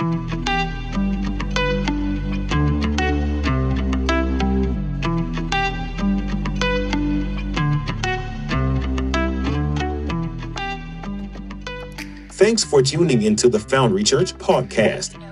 [0.00, 0.14] Thanks
[12.64, 15.22] for tuning into the Foundry Church podcast,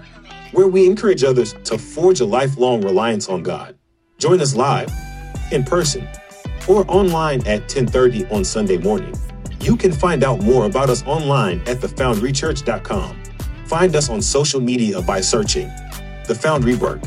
[0.52, 3.74] where we encourage others to forge a lifelong reliance on God.
[4.18, 4.92] Join us live,
[5.50, 6.06] in person,
[6.68, 9.14] or online at 10:30 on Sunday morning.
[9.62, 13.27] You can find out more about us online at thefoundrychurch.com.
[13.68, 15.68] Find us on social media by searching
[16.26, 17.02] The Foundry Work.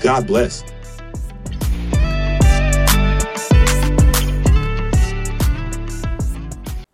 [0.00, 0.62] God bless.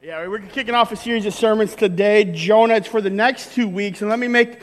[0.00, 2.24] Yeah, we're kicking off a series of sermons today.
[2.24, 4.00] Jonah, it's for the next two weeks.
[4.00, 4.62] And let me make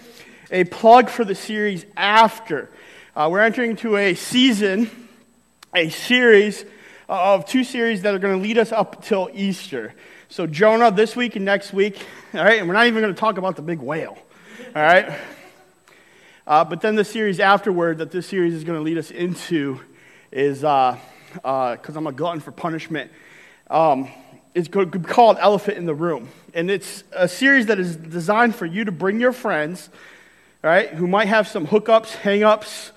[0.50, 2.72] a plug for the series after.
[3.16, 4.90] Uh, we're entering into a season,
[5.76, 6.66] a series
[7.08, 9.94] of two series that are going to lead us up till Easter.
[10.28, 12.60] So, Jonah this week and next week, all right?
[12.60, 14.18] And we're not even going to talk about the big whale,
[14.76, 15.18] all right?
[16.48, 19.80] Uh, but then the series afterward that this series is going to lead us into
[20.32, 20.98] is because
[21.44, 23.12] uh, uh I'm a glutton for punishment.
[23.70, 24.10] Um,
[24.54, 26.30] it's called Elephant in the Room.
[26.54, 29.90] And it's a series that is designed for you to bring your friends,
[30.62, 32.92] right, who might have some hookups, hangups,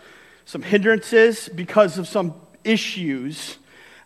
[0.44, 3.58] some hindrances because of some issues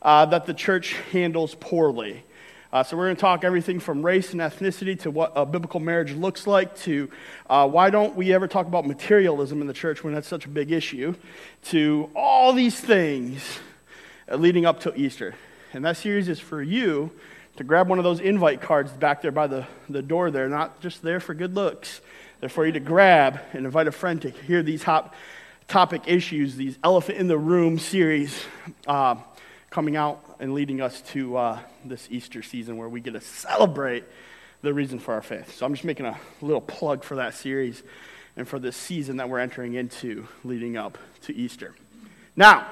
[0.02, 2.24] uh, that the church handles poorly.
[2.70, 5.80] Uh, so, we're going to talk everything from race and ethnicity to what a biblical
[5.80, 7.10] marriage looks like to
[7.48, 10.50] uh, why don't we ever talk about materialism in the church when that's such a
[10.50, 11.14] big issue
[11.62, 13.42] to all these things
[14.30, 15.34] leading up to Easter.
[15.72, 17.10] And that series is for you
[17.56, 20.80] to grab one of those invite cards back there by the, the door there, not
[20.80, 22.02] just there for good looks.
[22.40, 25.14] They're for you to grab and invite a friend to hear these hot
[25.68, 28.44] topic issues, these elephant in the room series
[28.86, 29.16] uh,
[29.70, 34.04] coming out and leading us to uh, this Easter season where we get to celebrate
[34.62, 35.54] the reason for our faith.
[35.54, 37.82] So I'm just making a little plug for that series
[38.36, 41.74] and for this season that we're entering into leading up to Easter.
[42.36, 42.66] Now,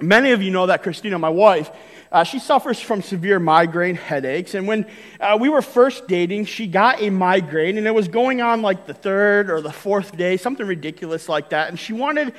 [0.00, 1.70] Many of you know that Christina, my wife,
[2.12, 4.54] uh, she suffers from severe migraine headaches.
[4.54, 4.86] And when
[5.18, 8.86] uh, we were first dating, she got a migraine, and it was going on like
[8.86, 11.70] the third or the fourth day, something ridiculous like that.
[11.70, 12.34] And she wanted,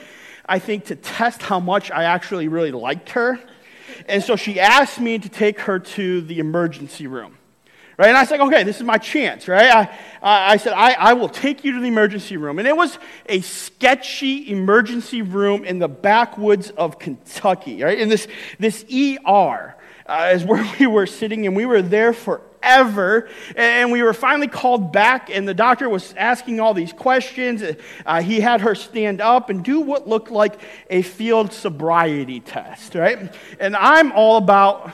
[0.45, 3.39] I think, to test how much I actually really liked her.
[4.07, 7.37] And so she asked me to take her to the emergency room
[7.97, 8.09] right?
[8.09, 9.71] And I said, okay, this is my chance, right?
[9.71, 12.59] I, I said, I, I will take you to the emergency room.
[12.59, 17.99] And it was a sketchy emergency room in the backwoods of Kentucky, right?
[17.99, 18.27] And this,
[18.59, 19.75] this ER
[20.05, 22.13] uh, is where we were sitting, and we were there
[22.61, 23.29] forever.
[23.55, 27.63] And we were finally called back, and the doctor was asking all these questions.
[28.05, 30.59] Uh, he had her stand up and do what looked like
[30.89, 33.33] a field sobriety test, right?
[33.59, 34.91] And I'm all about,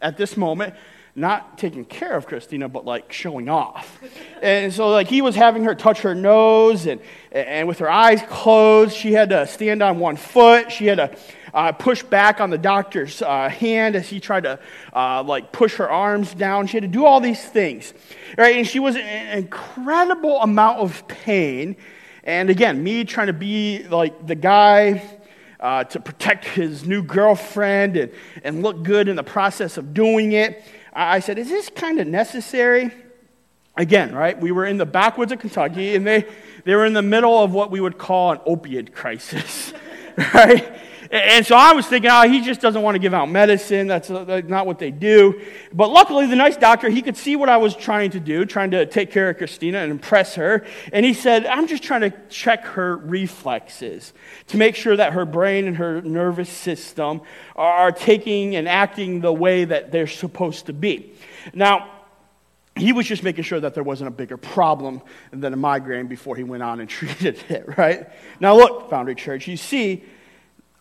[0.00, 0.74] at this moment,
[1.16, 3.98] not taking care of Christina, but like showing off.
[4.42, 7.00] And so, like, he was having her touch her nose, and,
[7.32, 10.70] and with her eyes closed, she had to stand on one foot.
[10.70, 11.16] She had to
[11.54, 14.60] uh, push back on the doctor's uh, hand as he tried to,
[14.92, 16.66] uh, like, push her arms down.
[16.66, 17.94] She had to do all these things,
[18.36, 18.56] right?
[18.56, 21.76] And she was in an incredible amount of pain.
[22.24, 25.02] And again, me trying to be like the guy
[25.60, 28.12] uh, to protect his new girlfriend and,
[28.44, 30.62] and look good in the process of doing it.
[30.96, 32.90] I said, Is this kind of necessary?
[33.76, 34.40] Again, right?
[34.40, 36.24] We were in the backwoods of Kentucky, and they,
[36.64, 39.74] they were in the middle of what we would call an opiate crisis,
[40.34, 40.78] right?
[41.10, 43.86] And so I was thinking, oh, he just doesn't want to give out medicine.
[43.86, 45.40] That's, uh, that's not what they do.
[45.72, 48.70] But luckily, the nice doctor, he could see what I was trying to do, trying
[48.72, 50.64] to take care of Christina and impress her.
[50.92, 54.12] And he said, I'm just trying to check her reflexes
[54.48, 57.22] to make sure that her brain and her nervous system
[57.54, 61.12] are taking and acting the way that they're supposed to be.
[61.54, 61.92] Now,
[62.76, 65.00] he was just making sure that there wasn't a bigger problem
[65.30, 68.08] than a migraine before he went on and treated it, right?
[68.38, 70.04] Now, look, Foundry Church, you see,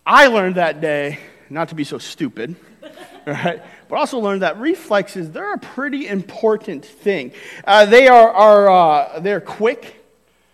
[0.05, 2.55] I learned that day not to be so stupid,
[3.25, 3.61] right?
[3.87, 7.31] But also learned that reflexes, they're a pretty important thing.
[7.63, 10.03] Uh, they are, are uh, they're quick,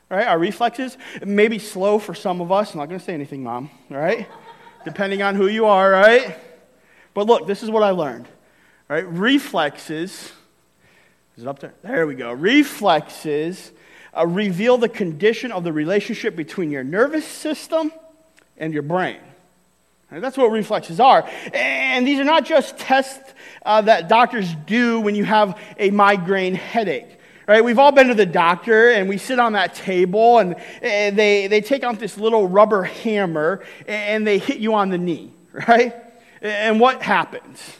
[0.09, 0.27] right?
[0.27, 2.73] Our reflexes, maybe slow for some of us.
[2.73, 4.27] I'm not going to say anything, Mom, right?
[4.85, 6.37] Depending on who you are, right?
[7.13, 8.27] But look, this is what I learned,
[8.87, 9.05] right?
[9.05, 10.31] Reflexes,
[11.35, 11.73] is it up there?
[11.81, 12.31] There we go.
[12.31, 13.71] Reflexes
[14.17, 17.91] uh, reveal the condition of the relationship between your nervous system
[18.57, 19.19] and your brain.
[20.19, 21.27] That's what reflexes are.
[21.53, 23.33] And these are not just tests
[23.65, 27.17] uh, that doctors do when you have a migraine headache.
[27.47, 27.63] Right?
[27.63, 31.47] We've all been to the doctor and we sit on that table and, and they,
[31.47, 35.31] they take out this little rubber hammer and they hit you on the knee,
[35.67, 35.95] right?
[36.41, 37.77] And what happens?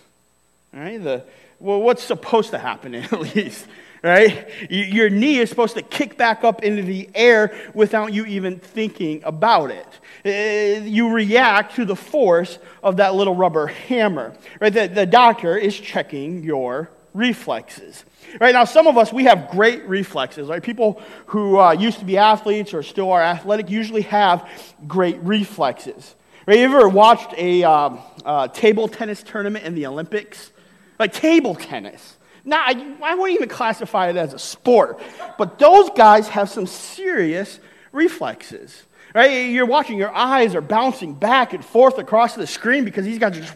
[0.73, 1.01] Right?
[1.01, 1.23] The,
[1.59, 3.65] well, what's supposed to happen at least?
[4.03, 4.49] Right?
[4.69, 9.21] Your knee is supposed to kick back up into the air without you even thinking
[9.23, 9.87] about it.
[10.25, 14.73] Uh, you react to the force of that little rubber hammer, right?
[14.73, 18.05] The, the doctor is checking your reflexes.
[18.39, 20.47] Right now, some of us, we have great reflexes.
[20.47, 20.63] Right?
[20.63, 24.49] People who uh, used to be athletes or still are athletic usually have
[24.87, 26.15] great reflexes.
[26.45, 26.59] Right?
[26.59, 30.51] You ever watched a um, uh, table tennis tournament in the Olympics?
[30.99, 32.17] Like table tennis.
[32.43, 34.99] Now, I, I wouldn't even classify it as a sport,
[35.37, 37.59] but those guys have some serious
[37.91, 38.83] reflexes.
[39.13, 39.49] Right?
[39.49, 43.37] You're watching, your eyes are bouncing back and forth across the screen because these guys
[43.37, 43.55] are just,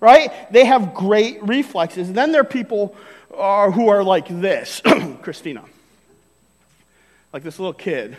[0.00, 0.50] right?
[0.50, 2.08] They have great reflexes.
[2.08, 2.96] And then there are people
[3.36, 4.80] uh, who are like this
[5.22, 5.64] Christina,
[7.32, 8.16] like this little kid.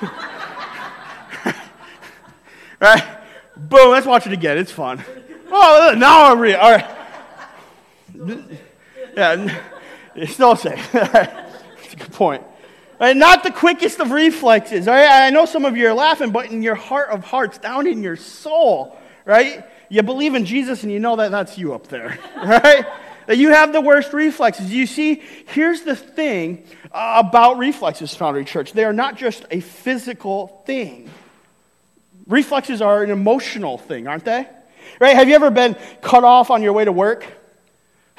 [2.80, 3.18] right?
[3.56, 4.58] Boom, let's watch it again.
[4.58, 5.04] It's fun.
[5.50, 6.58] Oh, now I'm real.
[6.58, 7.01] All right.
[9.16, 9.60] Yeah,
[10.14, 10.94] it's still safe.
[10.94, 12.42] It's a good point.
[12.98, 14.86] And not the quickest of reflexes.
[14.86, 15.26] Right?
[15.26, 18.02] I know some of you are laughing, but in your heart of hearts, down in
[18.02, 19.64] your soul, right?
[19.88, 22.86] You believe in Jesus and you know that that's you up there, right?
[23.26, 24.72] that you have the worst reflexes.
[24.72, 28.72] You see, here's the thing about reflexes, Foundry Church.
[28.72, 31.10] They are not just a physical thing.
[32.26, 34.48] Reflexes are an emotional thing, aren't they?
[35.00, 35.14] Right?
[35.14, 37.26] Have you ever been cut off on your way to work?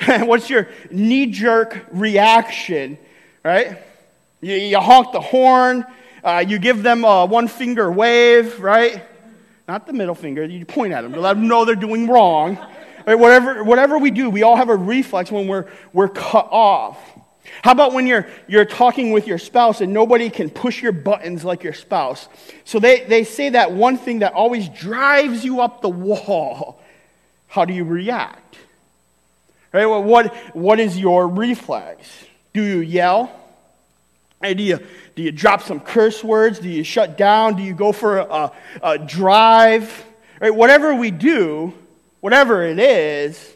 [0.20, 2.98] What's your knee jerk reaction?
[3.44, 3.78] Right?
[4.42, 5.86] You, you honk the horn,
[6.24, 9.04] uh, you give them a one finger wave, right?
[9.68, 12.58] Not the middle finger, you point at them to let them know they're doing wrong.
[13.06, 13.16] Right?
[13.16, 16.98] Whatever, whatever we do, we all have a reflex when we're, we're cut off.
[17.62, 21.44] How about when you're, you're talking with your spouse and nobody can push your buttons
[21.44, 22.28] like your spouse?
[22.64, 26.82] So they, they say that one thing that always drives you up the wall.
[27.48, 28.58] How do you react?
[29.74, 29.88] Right?
[29.88, 32.08] Well, what, what is your reflex?
[32.54, 33.32] Do you yell?
[34.40, 34.80] Hey, do, you,
[35.16, 36.60] do you drop some curse words?
[36.60, 37.56] Do you shut down?
[37.56, 38.52] Do you go for a,
[38.84, 40.06] a drive?
[40.40, 40.54] Right?
[40.54, 41.74] Whatever we do,
[42.20, 43.56] whatever it is,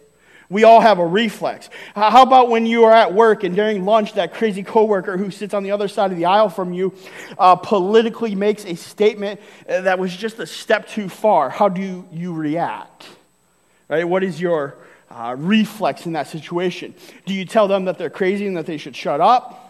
[0.49, 1.69] we all have a reflex.
[1.93, 5.53] How about when you are at work and during lunch, that crazy coworker who sits
[5.53, 6.93] on the other side of the aisle from you
[7.37, 9.39] uh, politically makes a statement
[9.69, 11.49] uh, that was just a step too far?
[11.49, 13.05] How do you react?
[13.89, 14.07] Right?
[14.07, 14.75] What is your
[15.09, 16.93] uh, reflex in that situation?
[17.25, 19.63] Do you tell them that they're crazy and that they should shut up?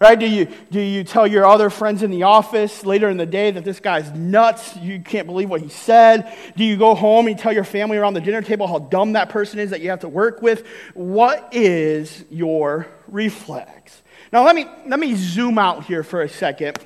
[0.00, 0.18] Right?
[0.18, 3.50] Do you, do you tell your other friends in the office later in the day
[3.50, 4.76] that this guy's nuts?
[4.76, 6.32] You can't believe what he said?
[6.56, 9.28] Do you go home and tell your family around the dinner table how dumb that
[9.28, 10.64] person is that you have to work with?
[10.94, 14.02] What is your reflex?
[14.32, 16.78] Now, let me, let me zoom out here for a second.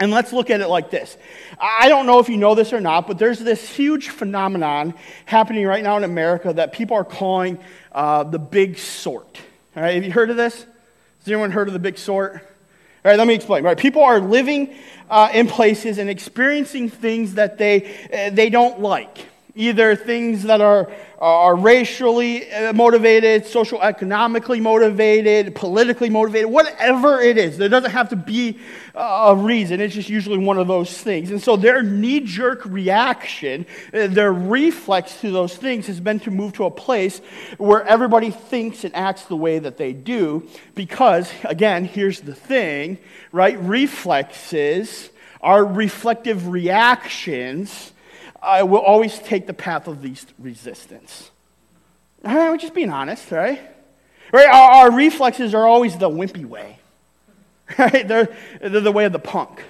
[0.00, 1.16] And let's look at it like this.
[1.60, 5.66] I don't know if you know this or not, but there's this huge phenomenon happening
[5.66, 7.58] right now in America that people are calling
[7.90, 9.40] uh, the big sort.
[9.74, 10.54] All right, have you heard of this?
[10.54, 12.34] Has anyone heard of the big sort?
[12.34, 12.40] All
[13.04, 13.64] right, let me explain.
[13.64, 14.74] All right, people are living
[15.10, 19.26] uh, in places and experiencing things that they, uh, they don't like.
[19.58, 20.88] Either things that are,
[21.18, 27.58] are racially uh, motivated, social economically motivated, politically motivated, whatever it is.
[27.58, 28.60] There doesn't have to be
[28.94, 29.80] a reason.
[29.80, 31.32] It's just usually one of those things.
[31.32, 36.30] And so their knee jerk reaction, uh, their reflex to those things has been to
[36.30, 37.20] move to a place
[37.56, 40.48] where everybody thinks and acts the way that they do.
[40.76, 42.96] Because, again, here's the thing,
[43.32, 43.58] right?
[43.58, 45.10] Reflexes
[45.40, 47.92] are reflective reactions
[48.42, 51.30] I will always take the path of least resistance.
[52.22, 53.60] Right, we're just being honest, right?
[54.32, 54.46] Right?
[54.46, 56.78] Our, our, reflexes are always the wimpy way.
[57.78, 58.08] Right?
[58.08, 59.62] They're, they're the way of the punk.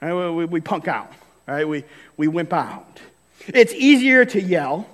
[0.00, 0.14] Right?
[0.14, 1.12] We, we, we punk out.
[1.46, 1.68] Right?
[1.68, 1.84] We,
[2.16, 3.00] we wimp out.
[3.46, 4.86] It's easier to yell.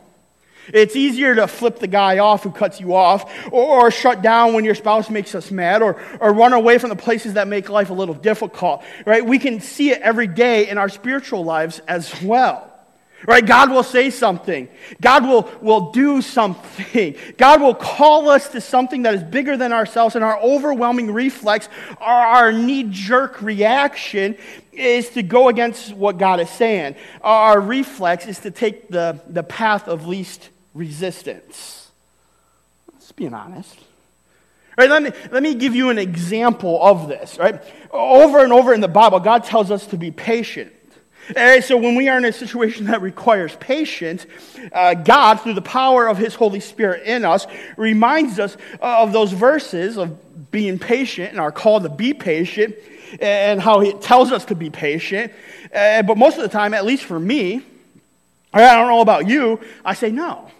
[0.66, 4.54] It's easier to flip the guy off who cuts you off, or, or, shut down
[4.54, 7.68] when your spouse makes us mad, or, or run away from the places that make
[7.68, 8.82] life a little difficult.
[9.06, 9.24] Right?
[9.24, 12.73] We can see it every day in our spiritual lives as well.
[13.26, 13.44] Right?
[13.44, 14.68] God will say something.
[15.00, 17.16] God will, will do something.
[17.38, 21.68] God will call us to something that is bigger than ourselves, and our overwhelming reflex,
[22.00, 24.36] our, our knee jerk reaction,
[24.72, 26.96] is to go against what God is saying.
[27.22, 31.90] Our reflex is to take the, the path of least resistance.
[32.92, 33.78] Let's be honest.
[34.76, 37.38] Right, let, me, let me give you an example of this.
[37.38, 37.62] Right?
[37.90, 40.72] Over and over in the Bible, God tells us to be patient.
[41.34, 44.26] And so when we are in a situation that requires patience,
[44.72, 49.32] uh, God, through the power of His Holy Spirit in us, reminds us of those
[49.32, 52.74] verses of being patient and our call to be patient
[53.20, 55.32] and how He tells us to be patient.
[55.74, 57.62] Uh, but most of the time, at least for me,
[58.52, 60.50] I don't know about you, I say no.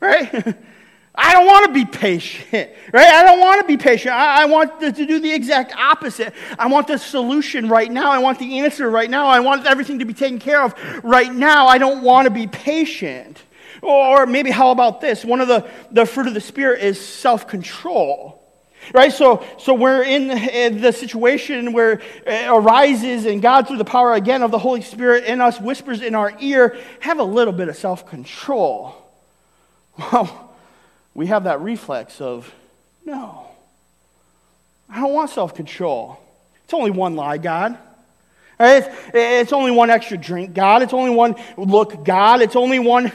[0.00, 0.56] Right?
[1.14, 3.08] I don't want to be patient, right?
[3.08, 4.14] I don't want to be patient.
[4.14, 6.34] I, I want to, to do the exact opposite.
[6.58, 8.10] I want the solution right now.
[8.10, 9.26] I want the answer right now.
[9.26, 11.66] I want everything to be taken care of right now.
[11.66, 13.42] I don't want to be patient.
[13.82, 15.24] Or maybe, how about this?
[15.24, 18.36] One of the, the fruit of the Spirit is self control.
[18.94, 19.12] Right?
[19.12, 20.28] So, so we're in
[20.80, 25.24] the, situation where it arises, and God, through the power again of the Holy Spirit
[25.24, 28.96] in us, whispers in our ear, have a little bit of self control.
[30.12, 30.49] Well,
[31.14, 32.52] we have that reflex of,
[33.04, 33.46] no,
[34.88, 36.18] I don't want self control.
[36.64, 37.78] It's only one lie, God.
[38.58, 40.82] It's, it's only one extra drink, God.
[40.82, 42.42] It's only one look, God.
[42.42, 43.10] It's only one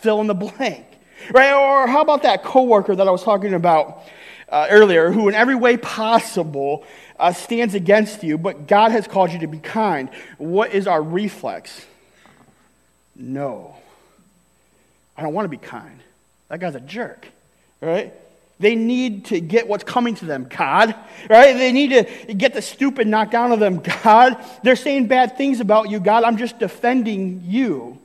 [0.00, 0.86] fill in the blank.
[1.32, 1.52] Right?
[1.52, 4.02] Or how about that coworker that I was talking about
[4.48, 6.84] uh, earlier, who in every way possible
[7.18, 10.08] uh, stands against you, but God has called you to be kind?
[10.38, 11.84] What is our reflex?
[13.14, 13.76] No.
[15.16, 16.00] I don't want to be kind.
[16.50, 17.26] That guy's a jerk,
[17.80, 18.12] right?
[18.58, 20.94] They need to get what's coming to them, God,
[21.30, 21.56] right?
[21.56, 24.36] They need to get the stupid knocked down of them, God.
[24.62, 26.24] They're saying bad things about you, God.
[26.24, 27.98] I'm just defending you,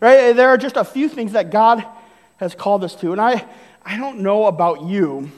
[0.00, 0.32] right?
[0.32, 1.84] There are just a few things that God
[2.36, 3.10] has called us to.
[3.10, 3.44] And I,
[3.84, 5.32] I don't know about you,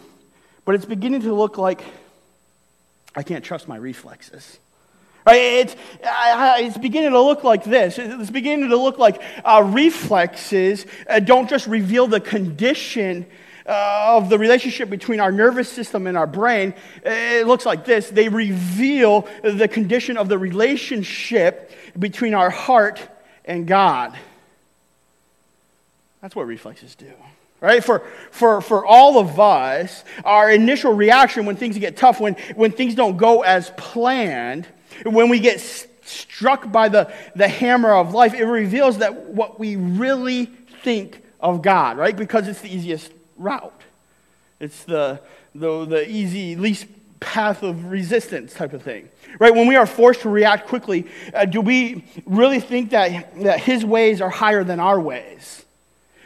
[0.66, 1.82] but it's beginning to look like
[3.14, 4.58] I can't trust my reflexes.
[5.26, 7.98] It's, it's beginning to look like this.
[7.98, 13.26] It's beginning to look like uh, reflexes uh, don't just reveal the condition
[13.66, 16.74] uh, of the relationship between our nervous system and our brain.
[17.04, 23.00] It looks like this they reveal the condition of the relationship between our heart
[23.44, 24.18] and God.
[26.20, 27.12] That's what reflexes do
[27.62, 27.82] right?
[27.84, 28.02] For,
[28.32, 32.96] for, for all of us, our initial reaction when things get tough, when, when things
[32.96, 34.66] don't go as planned,
[35.04, 35.60] when we get
[36.04, 40.46] struck by the, the hammer of life, it reveals that what we really
[40.82, 42.16] think of God, right?
[42.16, 43.82] Because it's the easiest route.
[44.60, 45.20] It's the,
[45.54, 46.86] the, the easy, least
[47.20, 49.08] path of resistance type of thing.
[49.38, 49.54] Right?
[49.54, 53.84] When we are forced to react quickly, uh, do we really think that, that his
[53.84, 55.64] ways are higher than our ways?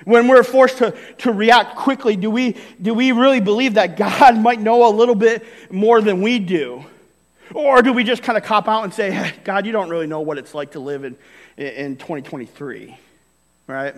[0.04, 4.36] When we're forced to, to react quickly, do we, do we really believe that God
[4.40, 6.84] might know a little bit more than we do?
[7.54, 10.06] Or do we just kind of cop out and say, hey, God, you don't really
[10.06, 11.16] know what it's like to live in,
[11.56, 12.96] in 2023,
[13.66, 13.94] right?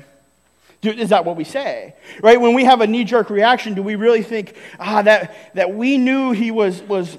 [0.82, 1.94] Is that what we say?
[2.22, 2.40] Right?
[2.40, 5.98] When we have a knee jerk reaction, do we really think, ah, that, that we
[5.98, 7.18] knew he was, was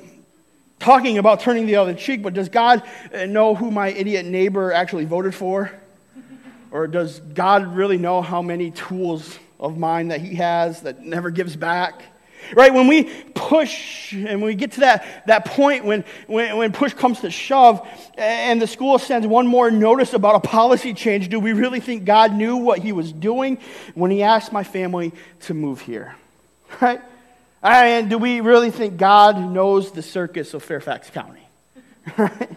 [0.79, 2.83] talking about turning the other cheek, but does God
[3.13, 5.71] uh, know who my idiot neighbor actually voted for?
[6.71, 11.29] Or does God really know how many tools of mine that he has that never
[11.29, 12.03] gives back?
[12.53, 12.73] Right?
[12.73, 13.03] When we
[13.35, 17.87] push and we get to that, that point when, when, when push comes to shove
[18.17, 22.05] and the school sends one more notice about a policy change, do we really think
[22.05, 23.59] God knew what he was doing
[23.93, 26.15] when he asked my family to move here?
[26.81, 27.01] Right?
[27.61, 31.47] And do we really think God knows the circus of Fairfax County?
[32.17, 32.49] Right?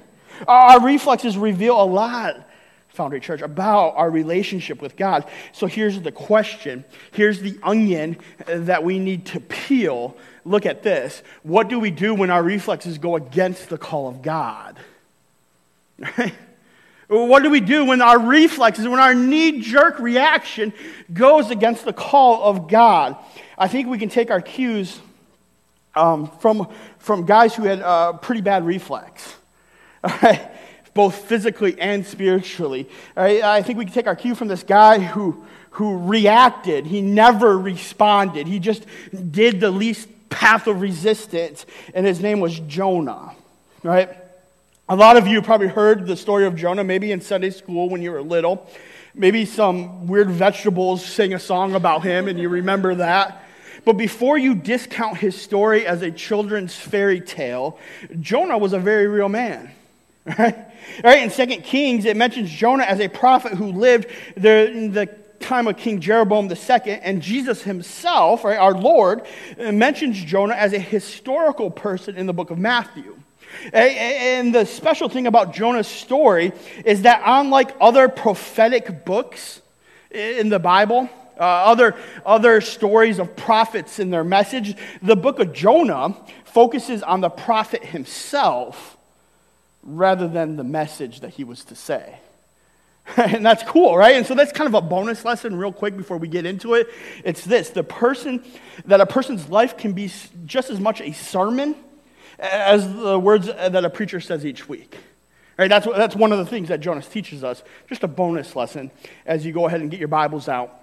[0.48, 2.48] Our reflexes reveal a lot
[2.94, 5.24] Foundry Church, about our relationship with God.
[5.52, 6.84] So here's the question.
[7.12, 10.16] Here's the onion that we need to peel.
[10.44, 11.22] Look at this.
[11.42, 14.78] What do we do when our reflexes go against the call of God?
[17.12, 20.72] What do we do when our reflexes, when our knee jerk reaction
[21.12, 23.16] goes against the call of God?
[23.58, 24.98] I think we can take our cues
[25.94, 26.68] um, from,
[26.98, 29.36] from guys who had a pretty bad reflex.
[30.04, 30.51] All right?
[30.94, 32.88] Both physically and spiritually.
[33.16, 36.86] I think we can take our cue from this guy who, who reacted.
[36.86, 38.46] He never responded.
[38.46, 38.84] He just
[39.30, 43.34] did the least path of resistance, and his name was Jonah,
[43.82, 44.10] right?
[44.88, 48.02] A lot of you probably heard the story of Jonah, maybe in Sunday school when
[48.02, 48.68] you were little.
[49.14, 53.44] Maybe some weird vegetables sing a song about him, and you remember that.
[53.84, 57.78] But before you discount his story as a children's fairy tale,
[58.20, 59.70] Jonah was a very real man.
[60.38, 60.56] Right?
[61.02, 61.22] right?
[61.22, 65.06] In Second Kings, it mentions Jonah as a prophet who lived in the
[65.40, 69.22] time of King Jeroboam II, and Jesus himself, right, our Lord,
[69.58, 73.16] uh, mentions Jonah as a historical person in the book of Matthew.
[73.72, 76.52] And the special thing about Jonah's story
[76.84, 79.60] is that, unlike other prophetic books
[80.10, 85.52] in the Bible, uh, other, other stories of prophets in their message, the book of
[85.52, 88.91] Jonah focuses on the prophet himself
[89.82, 92.18] rather than the message that he was to say.
[93.16, 94.14] and that's cool, right?
[94.14, 96.88] And so that's kind of a bonus lesson, real quick, before we get into it.
[97.24, 98.44] It's this the person,
[98.84, 100.10] that a person's life can be
[100.46, 101.74] just as much a sermon
[102.38, 104.96] as the words that a preacher says each week.
[105.58, 105.68] Right?
[105.68, 107.62] That's, that's one of the things that Jonas teaches us.
[107.88, 108.90] Just a bonus lesson
[109.26, 110.78] as you go ahead and get your Bibles out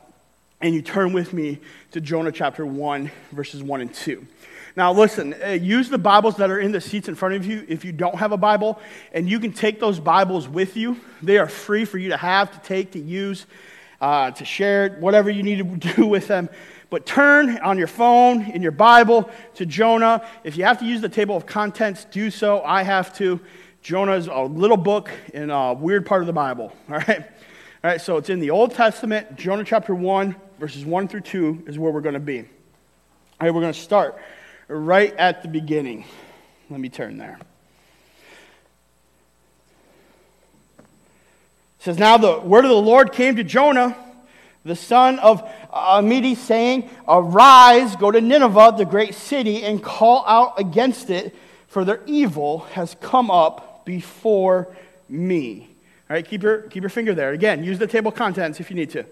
[0.62, 1.60] and you turn with me
[1.92, 4.28] to Jonah chapter 1, verses 1 and 2.
[4.76, 7.66] Now, listen, uh, use the Bibles that are in the seats in front of you
[7.68, 8.80] if you don't have a Bible,
[9.14, 11.00] and you can take those Bibles with you.
[11.24, 13.48] They are free for you to have, to take, to use,
[14.00, 16.50] uh, to share, whatever you need to do with them.
[16.90, 20.26] But turn on your phone, in your Bible, to Jonah.
[20.44, 22.62] If you have to use the table of contents, do so.
[22.64, 23.40] I have to.
[23.82, 26.74] Jonah is a little book in a weird part of the Bible.
[26.90, 27.22] All right?
[27.82, 31.64] All right, so it's in the Old Testament, Jonah chapter 1, verses 1 through 2
[31.68, 32.40] is where we're going to be.
[32.40, 32.46] All
[33.40, 34.20] right, we're going to start
[34.70, 36.06] right at the beginning.
[36.70, 37.40] Let me turn there.
[40.78, 40.86] It
[41.80, 43.98] says, Now the word of the Lord came to Jonah,
[44.64, 50.60] the son of Amittai, saying, Arise, go to Nineveh, the great city, and call out
[50.60, 51.36] against it,
[51.68, 54.76] for their evil has come up before
[55.08, 55.70] me.
[56.10, 57.32] All right, keep your, keep your finger there.
[57.32, 59.02] Again, use the table contents if you need to.
[59.02, 59.08] All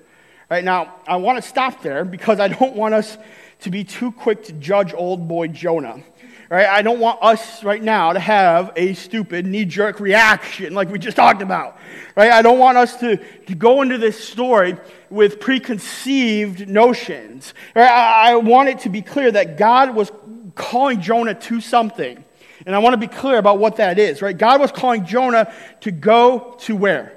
[0.56, 3.18] right, now, I want to stop there because I don't want us
[3.60, 6.04] to be too quick to judge old boy Jonah.
[6.50, 6.66] Right?
[6.66, 10.98] I don't want us right now to have a stupid knee jerk reaction like we
[10.98, 11.78] just talked about.
[12.16, 12.32] Right?
[12.32, 14.78] I don't want us to, to go into this story
[15.10, 17.54] with preconceived notions.
[17.76, 17.90] Right?
[17.90, 20.10] I, I want it to be clear that God was
[20.56, 22.24] calling Jonah to something.
[22.66, 24.38] And I want to be clear about what that is, right?
[24.38, 27.17] God was calling Jonah to go to where?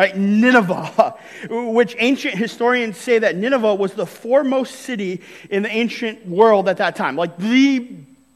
[0.00, 1.14] Right, Nineveh,
[1.50, 6.78] which ancient historians say that Nineveh was the foremost city in the ancient world at
[6.78, 7.86] that time, like the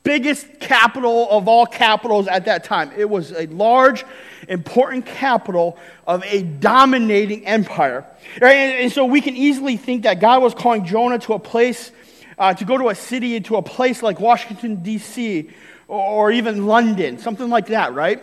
[0.02, 2.92] biggest capital of all capitals at that time.
[2.98, 4.04] It was a large,
[4.46, 8.04] important capital of a dominating empire.
[8.42, 8.56] Right?
[8.56, 11.92] And, and so we can easily think that God was calling Jonah to a place,
[12.38, 15.48] uh, to go to a city, to a place like Washington, D.C.,
[15.88, 18.22] or even London, something like that, right?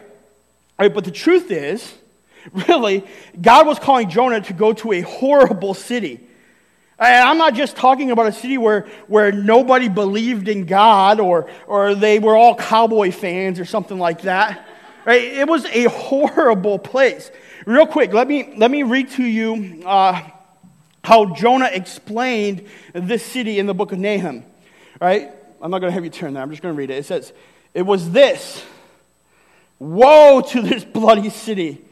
[0.77, 0.93] right?
[0.93, 1.91] But the truth is,
[2.67, 3.03] really,
[3.39, 6.19] God was calling Jonah to go to a horrible city.
[6.99, 11.49] And I'm not just talking about a city where, where nobody believed in God or,
[11.65, 14.67] or they were all cowboy fans or something like that.
[15.03, 15.23] Right?
[15.23, 17.31] It was a horrible place.
[17.65, 20.21] Real quick, let me, let me read to you uh,
[21.03, 24.43] how Jonah explained this city in the book of Nahum.
[24.99, 25.31] Right?
[25.59, 26.43] I'm not going to have you turn there.
[26.43, 26.97] I'm just going to read it.
[26.97, 27.33] It says,
[27.73, 28.63] It was this
[29.81, 31.83] Woe to this bloody city!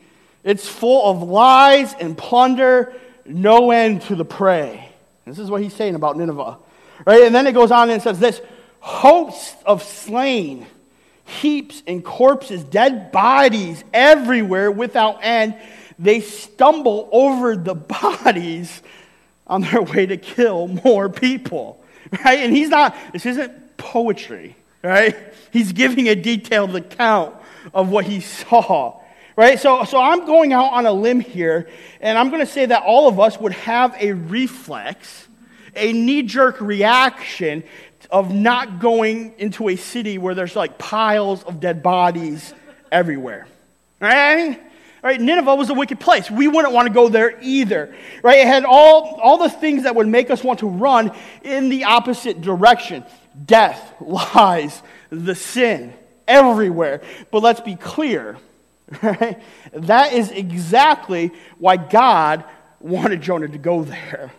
[0.43, 2.93] It's full of lies and plunder,
[3.25, 4.89] no end to the prey.
[5.25, 6.57] This is what he's saying about Nineveh.
[7.05, 7.23] Right?
[7.23, 8.41] And then it goes on and says this
[8.79, 10.65] hosts of slain,
[11.25, 15.55] heaps and corpses, dead bodies everywhere without end.
[15.97, 18.81] They stumble over the bodies
[19.45, 21.83] on their way to kill more people.
[22.25, 22.39] Right?
[22.39, 25.15] And he's not, this isn't poetry, right?
[25.51, 27.35] He's giving a detailed account
[27.73, 28.99] of what he saw.
[29.39, 29.57] Right?
[29.57, 31.69] So, so I'm going out on a limb here,
[32.01, 35.29] and I'm going to say that all of us would have a reflex,
[35.77, 37.63] a knee jerk reaction
[38.11, 42.53] of not going into a city where there's like piles of dead bodies
[42.91, 43.47] everywhere.
[44.01, 44.61] Right?
[45.01, 45.21] Right?
[45.21, 46.29] Nineveh was a wicked place.
[46.29, 47.95] We wouldn't want to go there either.
[48.21, 48.39] Right?
[48.39, 51.85] It had all, all the things that would make us want to run in the
[51.85, 53.05] opposite direction
[53.45, 55.93] death, lies, the sin,
[56.27, 56.99] everywhere.
[57.31, 58.35] But let's be clear
[59.03, 59.39] Right?
[59.73, 62.43] That is exactly why God
[62.79, 64.31] wanted Jonah to go there.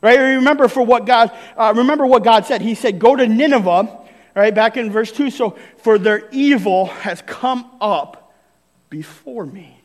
[0.00, 0.18] Right?
[0.18, 2.62] Remember for what God uh, remember what God said.
[2.62, 3.96] He said, "Go to Nineveh."
[4.34, 5.30] Right back in verse two.
[5.30, 8.32] So for their evil has come up
[8.90, 9.80] before me.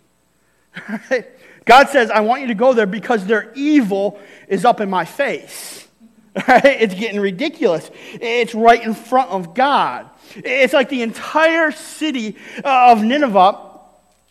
[1.10, 1.28] Right?
[1.66, 5.06] God says, "I want you to go there because their evil is up in my
[5.06, 5.88] face."
[6.48, 6.66] Right?
[6.66, 7.92] It's getting ridiculous.
[8.14, 10.10] It's right in front of God.
[10.36, 13.73] It's like the entire city of Nineveh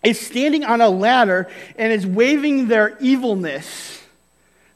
[0.03, 4.03] is standing on a ladder and is waving their evilness,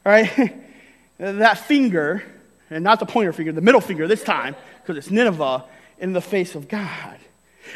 [0.04, 0.54] right?
[1.18, 2.22] that finger,
[2.70, 5.64] and not the pointer finger, the middle finger this time, because it's Nineveh,
[5.98, 7.18] in the face of God.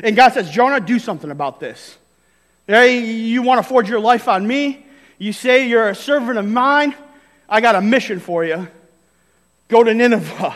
[0.03, 1.97] And God says, Jonah, do something about this.
[2.67, 4.87] Hey, You want to forge your life on me?
[5.19, 6.95] You say you're a servant of mine?
[7.49, 8.69] I got a mission for you.
[9.69, 10.55] Go to Nineveh.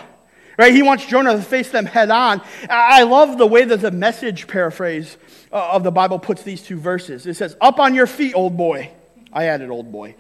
[0.57, 0.73] Right?
[0.73, 2.41] He wants Jonah to face them head on.
[2.71, 5.17] I love the way that the message paraphrase
[5.53, 7.27] uh, of the Bible puts these two verses.
[7.27, 8.91] It says, Up on your feet, old boy.
[9.33, 10.15] I added old boy.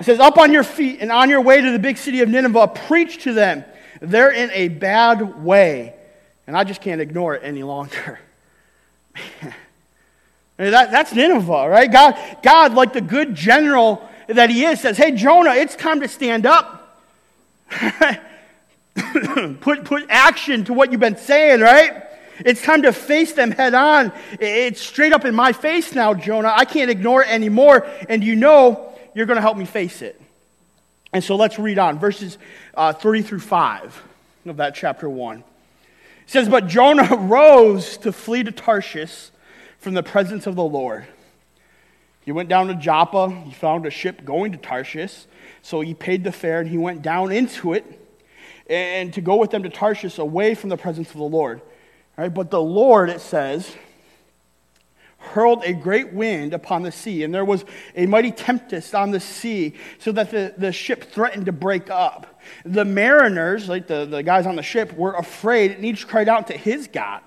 [0.00, 2.28] It says, Up on your feet and on your way to the big city of
[2.28, 3.64] Nineveh, preach to them.
[4.00, 5.94] They're in a bad way.
[6.46, 8.18] And I just can't ignore it any longer.
[10.56, 11.90] that, that's Nineveh, right?
[11.90, 16.08] God, God, like the good general that he is, says, Hey, Jonah, it's time to
[16.08, 17.04] stand up.
[19.60, 22.04] put, put action to what you've been saying, right?
[22.44, 24.12] It's time to face them head on.
[24.40, 26.52] It's straight up in my face now, Jonah.
[26.54, 27.86] I can't ignore it anymore.
[28.08, 30.20] And you know you're going to help me face it.
[31.12, 32.38] And so let's read on, verses
[32.74, 34.02] uh, 3 through 5
[34.46, 35.38] of that chapter 1.
[35.38, 35.44] It
[36.26, 39.30] says, But Jonah rose to flee to Tarshish
[39.78, 41.06] from the presence of the Lord.
[42.24, 43.30] He went down to Joppa.
[43.30, 45.24] He found a ship going to Tarshish.
[45.62, 47.98] So he paid the fare and he went down into it
[48.68, 51.60] and to go with them to Tarshish away from the presence of the Lord.
[52.16, 53.74] All right, but the Lord, it says,
[55.18, 59.20] hurled a great wind upon the sea, and there was a mighty tempest on the
[59.20, 62.40] sea, so that the, the ship threatened to break up.
[62.64, 66.48] The mariners, like the, the guys on the ship, were afraid and each cried out
[66.48, 67.22] to his God.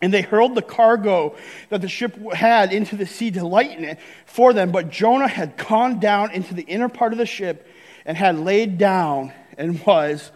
[0.00, 1.36] And they hurled the cargo
[1.68, 4.72] that the ship had into the sea to lighten it for them.
[4.72, 7.68] But Jonah had gone down into the inner part of the ship
[8.04, 10.30] and had laid down and was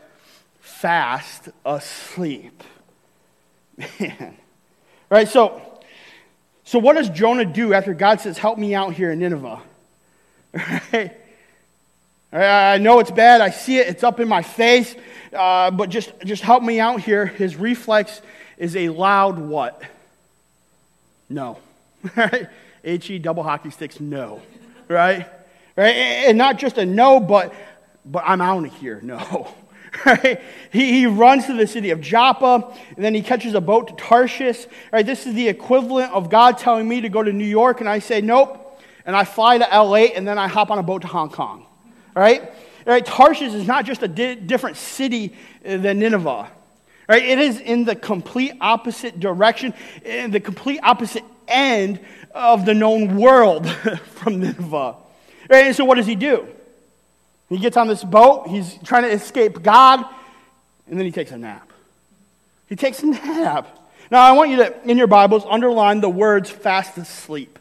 [0.61, 2.63] fast asleep.
[3.99, 4.37] Man.
[5.09, 5.63] Right, so,
[6.65, 9.61] so what does Jonah do after God says, Help me out here in Nineveh?
[12.33, 12.75] Right?
[12.75, 13.41] I know it's bad.
[13.41, 13.87] I see it.
[13.87, 14.95] It's up in my face.
[15.33, 17.25] Uh, but just, just help me out here.
[17.25, 18.21] His reflex
[18.59, 19.81] is a loud what?
[21.29, 21.59] No.
[22.17, 22.49] Right?
[22.85, 24.41] H-E double hockey sticks, no.
[24.87, 25.27] Right?
[25.75, 25.97] Right?
[25.97, 27.53] And not just a no, but,
[28.07, 29.55] but I'm out of here, no.
[30.05, 30.43] Right?
[30.73, 33.95] He, he runs to the city of Joppa, and then he catches a boat to
[33.95, 34.67] Tarshish.
[34.93, 35.07] Right?
[35.07, 38.01] This is the equivalent of God telling me to go to New York, and I
[38.01, 38.79] say, nope.
[39.07, 41.65] And I fly to LA, and then I hop on a boat to Hong Kong.
[42.15, 42.53] Right?
[42.85, 43.07] Right?
[43.07, 46.51] Tarshish is not just a di- different city uh, than Nineveh.
[47.09, 47.23] Right?
[47.23, 49.73] It is in the complete opposite direction,
[50.05, 52.01] in the complete opposite end
[52.35, 53.67] of the known world
[54.15, 54.97] from Nineveh.
[55.49, 55.67] Right?
[55.67, 56.49] And so, what does he do?
[57.49, 60.05] He gets on this boat, he's trying to escape God,
[60.89, 61.73] and then he takes a nap.
[62.69, 63.69] He takes a nap.
[64.11, 67.59] Now, I want you to, in your Bibles, underline the words fast asleep.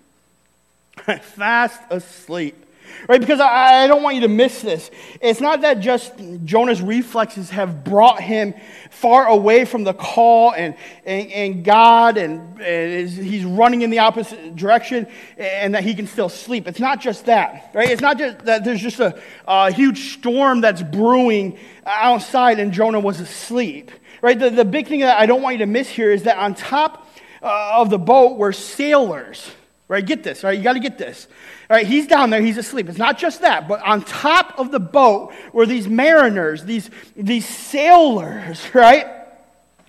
[1.21, 2.64] fast asleep.
[3.07, 3.19] Right?
[3.19, 4.89] Because I, I don't want you to miss this.
[5.21, 8.53] It's not that just Jonah's reflexes have brought him
[8.89, 13.99] far away from the call and, and, and God, and, and he's running in the
[13.99, 16.67] opposite direction, and that he can still sleep.
[16.67, 17.71] It's not just that.
[17.73, 17.89] Right?
[17.89, 22.99] It's not just that there's just a, a huge storm that's brewing outside and Jonah
[22.99, 23.91] was asleep.
[24.21, 24.37] Right?
[24.37, 26.55] The, the big thing that I don't want you to miss here is that on
[26.55, 27.07] top
[27.41, 29.51] uh, of the boat were sailors.
[29.87, 30.03] Right?
[30.03, 30.57] Get this, right?
[30.57, 31.27] You got to get this.
[31.69, 32.89] All right, he's down there, he's asleep.
[32.89, 37.47] It's not just that, but on top of the boat were these mariners, these, these
[37.47, 39.07] sailors, right?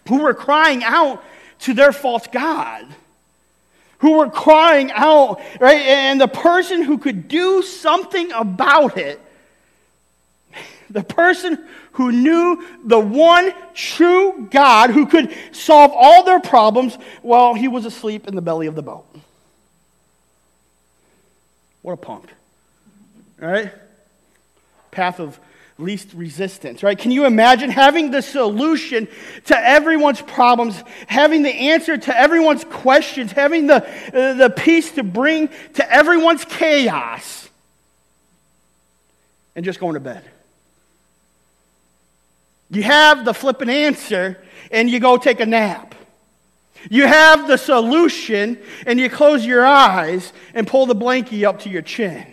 [0.09, 1.23] Who were crying out
[1.61, 2.87] to their false God.
[3.99, 5.81] Who were crying out, right?
[5.81, 9.21] And the person who could do something about it,
[10.91, 17.55] the person who knew the one true God who could solve all their problems, well,
[17.55, 19.06] he was asleep in the belly of the boat.
[21.87, 22.35] What a punk.
[23.39, 23.73] Right?
[24.91, 25.39] Path of
[25.79, 26.99] least resistance, right?
[26.99, 29.07] Can you imagine having the solution
[29.45, 35.05] to everyone's problems, having the answer to everyone's questions, having the, uh, the peace to
[35.05, 37.49] bring to everyone's chaos,
[39.55, 40.25] and just going to bed?
[42.69, 45.95] You have the flippant answer, and you go take a nap.
[46.91, 51.69] You have the solution, and you close your eyes and pull the blankie up to
[51.69, 52.27] your chin.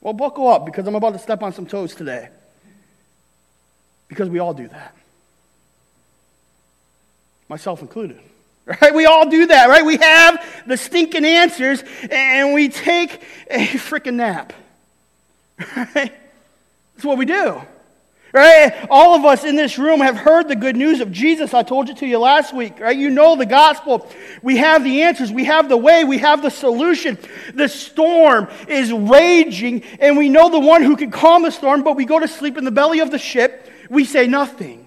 [0.00, 2.28] Well, buckle up because I'm about to step on some toes today.
[4.08, 4.94] Because we all do that.
[7.48, 8.20] Myself included.
[8.82, 8.92] Right?
[8.92, 9.84] We all do that, right?
[9.84, 14.52] We have the stinking answers and we take a freaking nap.
[15.76, 16.12] Right?
[16.94, 17.62] That's what we do.
[18.36, 18.86] Right?
[18.90, 21.54] All of us in this room have heard the good news of Jesus.
[21.54, 22.78] I told it to you last week.
[22.78, 22.94] Right?
[22.94, 24.06] You know the gospel.
[24.42, 25.32] We have the answers.
[25.32, 26.04] We have the way.
[26.04, 27.16] We have the solution.
[27.54, 31.96] The storm is raging, and we know the one who can calm the storm, but
[31.96, 33.70] we go to sleep in the belly of the ship.
[33.88, 34.84] We say nothing.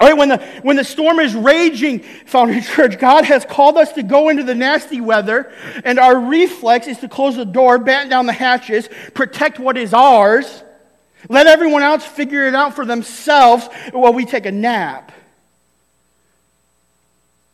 [0.00, 3.92] All right, when the, when the storm is raging, Foundry Church, God has called us
[3.92, 5.52] to go into the nasty weather,
[5.84, 9.92] and our reflex is to close the door, batten down the hatches, protect what is
[9.92, 10.62] ours,
[11.28, 15.12] let everyone else figure it out for themselves while we take a nap.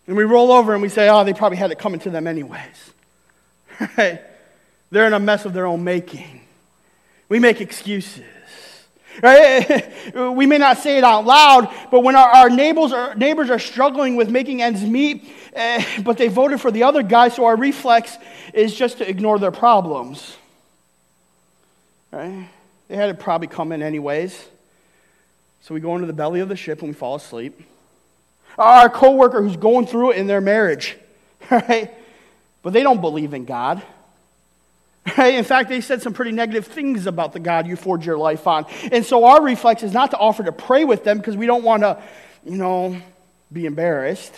[0.06, 2.26] And we roll over and we say, oh, they probably had it coming to them
[2.26, 2.61] anyways.
[3.96, 4.20] Right?
[4.90, 6.42] They're in a mess of their own making.
[7.30, 8.24] We make excuses.
[9.22, 9.90] Right?
[10.35, 13.59] we may not say it out loud, but when our, our neighbors, are, neighbors are
[13.59, 17.56] struggling with making ends meet, eh, but they voted for the other guy, so our
[17.56, 18.18] reflex
[18.52, 20.37] is just to ignore their problems.
[22.11, 22.48] Right?
[22.90, 24.48] They had it probably come in anyways.
[25.61, 27.62] So we go into the belly of the ship and we fall asleep.
[28.59, 30.96] Our coworker who's going through it in their marriage,
[31.53, 31.94] right?
[32.64, 33.81] But they don't believe in God.
[35.16, 35.35] Right?
[35.35, 38.48] In fact, they said some pretty negative things about the God you forge your life
[38.48, 38.66] on.
[38.90, 41.62] And so our reflex is not to offer to pray with them because we don't
[41.62, 42.03] want to,
[42.44, 43.00] you know,
[43.53, 44.35] be embarrassed.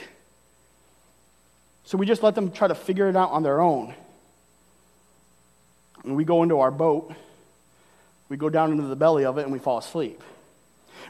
[1.85, 3.95] So we just let them try to figure it out on their own.
[6.05, 7.15] And we go into our boat,
[8.33, 10.23] we go down into the belly of it, and we fall asleep.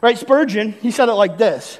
[0.01, 0.17] Right?
[0.17, 1.79] Spurgeon, he said it like this.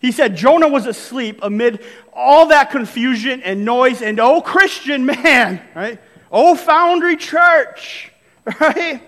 [0.00, 5.60] He said Jonah was asleep amid all that confusion and noise, and oh, Christian man,
[5.74, 6.00] right?
[6.30, 8.12] Oh, Foundry Church,
[8.60, 9.02] right?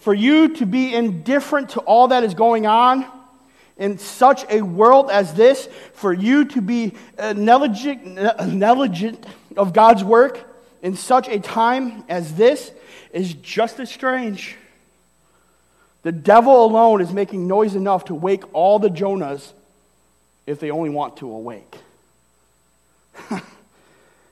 [0.00, 3.06] For you to be indifferent to all that is going on
[3.78, 8.04] in such a world as this, for you to be uh, negligent,
[8.46, 9.24] negligent
[9.56, 10.38] of God's work
[10.82, 12.72] in such a time as this,
[13.12, 14.56] is just as strange.
[16.02, 19.52] The devil alone is making noise enough to wake all the Jonahs
[20.46, 21.76] if they only want to awake.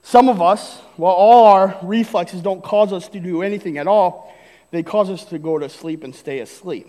[0.03, 4.35] Some of us, well, all our reflexes don't cause us to do anything at all,
[4.73, 6.88] they cause us to go to sleep and stay asleep.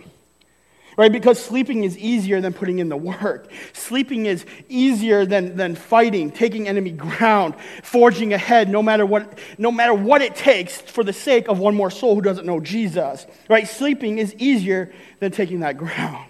[0.98, 1.12] Right?
[1.12, 3.50] Because sleeping is easier than putting in the work.
[3.74, 9.72] Sleeping is easier than, than fighting, taking enemy ground, forging ahead no matter, what, no
[9.72, 13.26] matter what it takes for the sake of one more soul who doesn't know Jesus.
[13.50, 13.68] Right?
[13.68, 16.30] Sleeping is easier than taking that ground.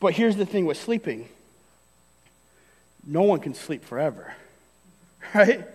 [0.00, 1.28] But here's the thing with sleeping
[3.06, 4.34] no one can sleep forever.
[5.34, 5.66] Right?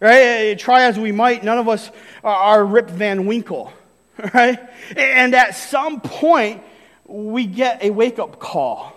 [0.00, 0.58] Right?
[0.58, 1.90] Try as we might, none of us
[2.22, 3.72] are Rip Van Winkle.
[4.32, 4.60] Right?
[4.96, 6.62] And at some point,
[7.06, 8.92] we get a wake up call,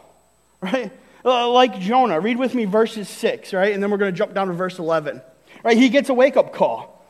[0.61, 0.91] right?
[1.23, 2.19] Uh, like Jonah.
[2.19, 3.73] Read with me verses 6, right?
[3.73, 5.21] And then we're going to jump down to verse 11.
[5.63, 5.77] Right?
[5.77, 7.05] He gets a wake up call.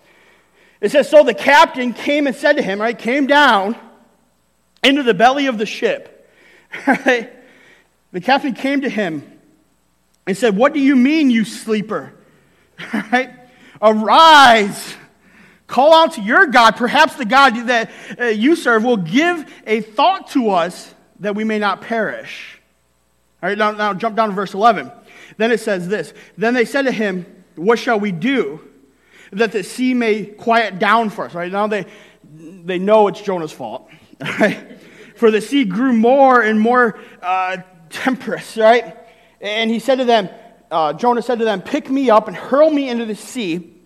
[0.81, 2.97] It says, So the captain came and said to him, right?
[2.97, 3.75] Came down
[4.83, 6.13] into the belly of the ship.
[6.85, 7.31] Right?
[8.11, 9.23] The captain came to him
[10.25, 12.13] and said, What do you mean, you sleeper?
[12.93, 13.31] Right?
[13.81, 14.96] Arise
[15.67, 16.77] Call out to your God.
[16.77, 21.43] Perhaps the God that uh, you serve will give a thought to us that we
[21.43, 22.59] may not perish.
[23.43, 24.91] All right, now, now jump down to verse 11.
[25.35, 27.25] Then it says this Then they said to him,
[27.55, 28.61] What shall we do
[29.31, 31.33] that the sea may quiet down for us?
[31.33, 31.85] Right now they,
[32.23, 33.89] they know it's Jonah's fault.
[34.39, 34.81] Right?
[35.15, 37.57] For the sea grew more and more uh,
[38.55, 38.97] right?
[39.41, 40.29] And he said to them,
[40.69, 43.76] uh, Jonah said to them, Pick me up and hurl me into the sea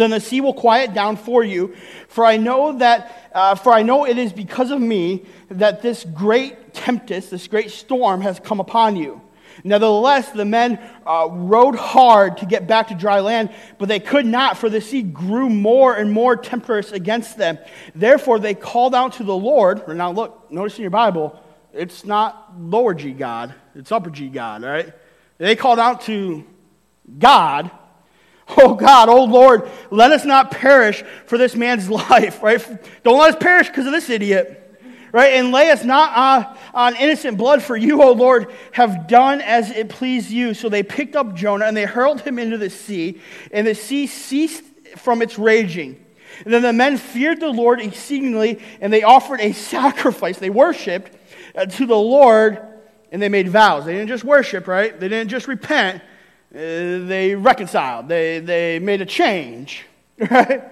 [0.00, 1.74] then the sea will quiet down for you.
[2.08, 6.04] For I know that, uh, for I know it is because of me that this
[6.04, 9.20] great tempest, this great storm has come upon you.
[9.64, 14.26] Nevertheless, the men uh, rowed hard to get back to dry land, but they could
[14.26, 17.58] not, for the sea grew more and more tempestuous against them.
[17.94, 19.86] Therefore, they called out to the Lord.
[19.88, 21.40] Now, look, notice in your Bible,
[21.72, 24.92] it's not lower G God, it's upper G God, all right?
[25.38, 26.44] They called out to
[27.18, 27.70] God
[28.58, 32.64] Oh God, oh Lord, let us not perish for this man's life, right?
[33.02, 34.80] Don't let us perish because of this idiot,
[35.12, 35.34] right?
[35.34, 39.70] And lay us not on, on innocent blood, for you, O Lord, have done as
[39.70, 40.54] it pleased you.
[40.54, 44.06] So they picked up Jonah and they hurled him into the sea, and the sea
[44.06, 44.62] ceased
[44.96, 46.04] from its raging.
[46.44, 50.38] And then the men feared the Lord exceedingly, and they offered a sacrifice.
[50.38, 51.16] They worshiped
[51.56, 52.60] uh, to the Lord,
[53.10, 53.86] and they made vows.
[53.86, 54.98] They didn't just worship, right?
[54.98, 56.04] They didn't just repent uh,
[56.56, 59.84] they reconciled, they, they made a change,
[60.30, 60.62] right?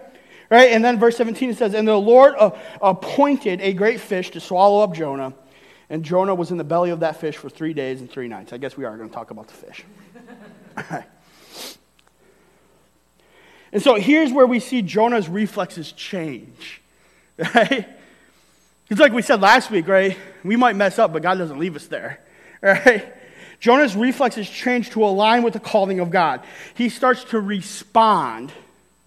[0.51, 0.70] Right?
[0.73, 4.40] And then verse 17 it says, And the Lord uh, appointed a great fish to
[4.40, 5.33] swallow up Jonah,
[5.90, 8.53] and Jonah was in the belly of that fish for three days and three nights.
[8.53, 9.85] I guess we are going to talk about the fish.
[13.75, 16.81] And so here's where we see Jonah's reflexes change.
[17.55, 17.88] Right?
[18.88, 20.16] It's like we said last week, right?
[20.44, 22.20] We might mess up, but God doesn't leave us there.
[22.62, 23.13] Right?
[23.64, 26.42] Jonah's reflexes change to align with the calling of God.
[26.74, 28.53] He starts to respond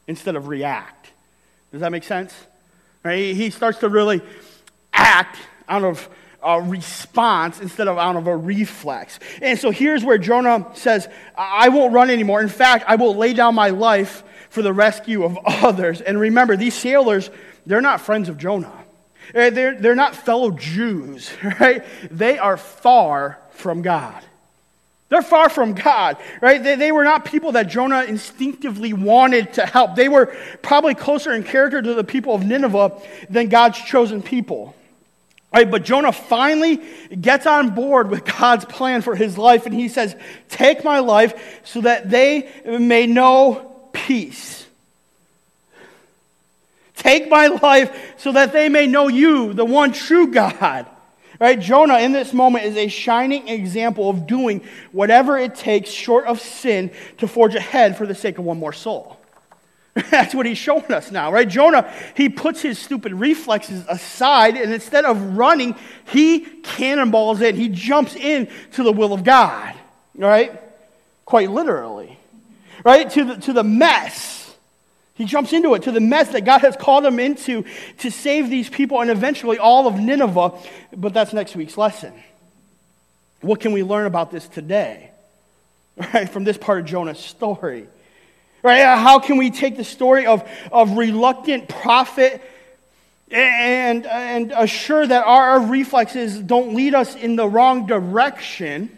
[0.07, 1.11] instead of react.
[1.71, 2.33] Does that make sense?
[3.03, 3.35] Right?
[3.35, 4.19] He starts to really
[4.91, 5.37] act
[5.69, 6.09] out of
[6.41, 9.19] a response instead of out of a reflex.
[9.43, 12.41] And so here's where Jonah says, I won't run anymore.
[12.41, 16.01] In fact, I will lay down my life for the rescue of others.
[16.01, 17.29] And remember, these sailors,
[17.67, 18.73] they're not friends of Jonah.
[19.35, 21.85] Eh, they're, they're not fellow Jews, right?
[22.09, 24.23] They are far from God.
[25.09, 26.61] They're far from God, right?
[26.61, 29.95] They, they were not people that Jonah instinctively wanted to help.
[29.95, 34.75] They were probably closer in character to the people of Nineveh than God's chosen people.
[35.53, 36.81] Right, but Jonah finally
[37.19, 40.13] gets on board with God's plan for his life, and he says,
[40.49, 44.67] Take my life so that they may know peace.
[46.95, 50.85] Take my life so that they may know you, the one true God.
[51.39, 51.59] Right?
[51.59, 56.41] Jonah in this moment is a shining example of doing whatever it takes short of
[56.41, 59.17] sin to forge ahead for the sake of one more soul.
[60.11, 61.47] That's what he's showing us now, right?
[61.47, 65.75] Jonah, he puts his stupid reflexes aside, and instead of running,
[66.11, 67.55] he cannonballs in.
[67.55, 69.73] He jumps in to the will of God,
[70.15, 70.61] right?
[71.25, 72.17] Quite literally,
[72.83, 73.09] right?
[73.11, 74.46] To the, to the mess.
[75.17, 77.65] He jumps into it, to the mess that God has called him into
[77.99, 80.53] to save these people and eventually all of Nineveh.
[80.95, 82.13] But that's next week's lesson.
[83.41, 85.11] What can we learn about this today?
[86.13, 87.87] Right, from this part of Jonah's story.
[88.61, 88.81] Right?
[88.81, 92.39] How can we take the story of, of reluctant prophet
[93.31, 98.95] and, and assure that our reflexes don't lead us in the wrong direction?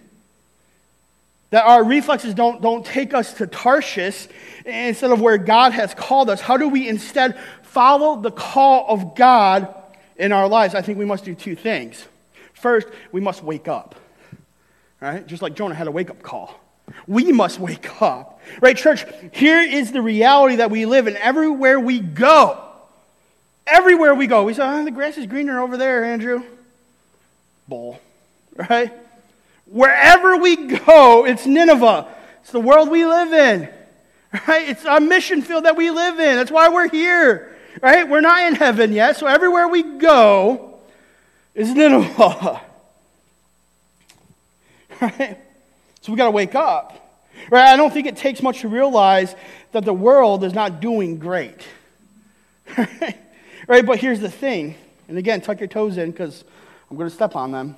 [1.51, 4.27] That our reflexes don't, don't take us to Tarshish
[4.65, 6.41] instead of where God has called us.
[6.41, 9.73] How do we instead follow the call of God
[10.15, 10.75] in our lives?
[10.75, 12.05] I think we must do two things.
[12.53, 13.95] First, we must wake up.
[15.01, 15.25] Right?
[15.25, 16.59] Just like Jonah had a wake up call.
[17.07, 18.41] We must wake up.
[18.61, 19.05] Right, church?
[19.31, 22.61] Here is the reality that we live in everywhere we go.
[23.65, 24.43] Everywhere we go.
[24.43, 26.43] We say, oh, the grass is greener over there, Andrew.
[27.67, 27.99] Bull.
[28.69, 28.91] Right?
[29.71, 32.07] Wherever we go, it's Nineveh.
[32.41, 33.69] It's the world we live in.
[34.47, 34.69] Right?
[34.69, 36.35] It's a mission field that we live in.
[36.35, 37.55] That's why we're here.
[37.81, 38.07] Right?
[38.07, 40.79] We're not in heaven yet, so everywhere we go
[41.53, 42.61] is Nineveh.
[45.01, 45.37] Right?
[46.01, 47.23] So we got to wake up.
[47.49, 47.67] Right?
[47.67, 49.33] I don't think it takes much to realize
[49.71, 51.61] that the world is not doing great.
[52.77, 53.85] right?
[53.85, 54.75] But here's the thing.
[55.07, 56.43] And again, tuck your toes in because
[56.91, 57.77] I'm going to step on them.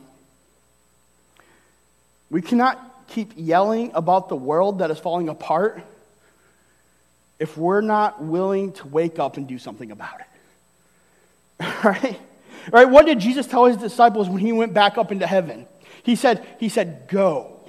[2.31, 5.83] We cannot keep yelling about the world that is falling apart
[7.37, 11.65] if we're not willing to wake up and do something about it.
[11.83, 12.19] right?
[12.71, 12.89] Right?
[12.89, 15.67] What did Jesus tell his disciples when he went back up into heaven?
[16.03, 17.59] He said, he said, go.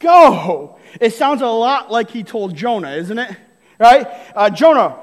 [0.00, 0.78] Go.
[1.00, 3.36] It sounds a lot like he told Jonah, isn't it?
[3.78, 4.08] Right?
[4.34, 4.96] Uh, Jonah,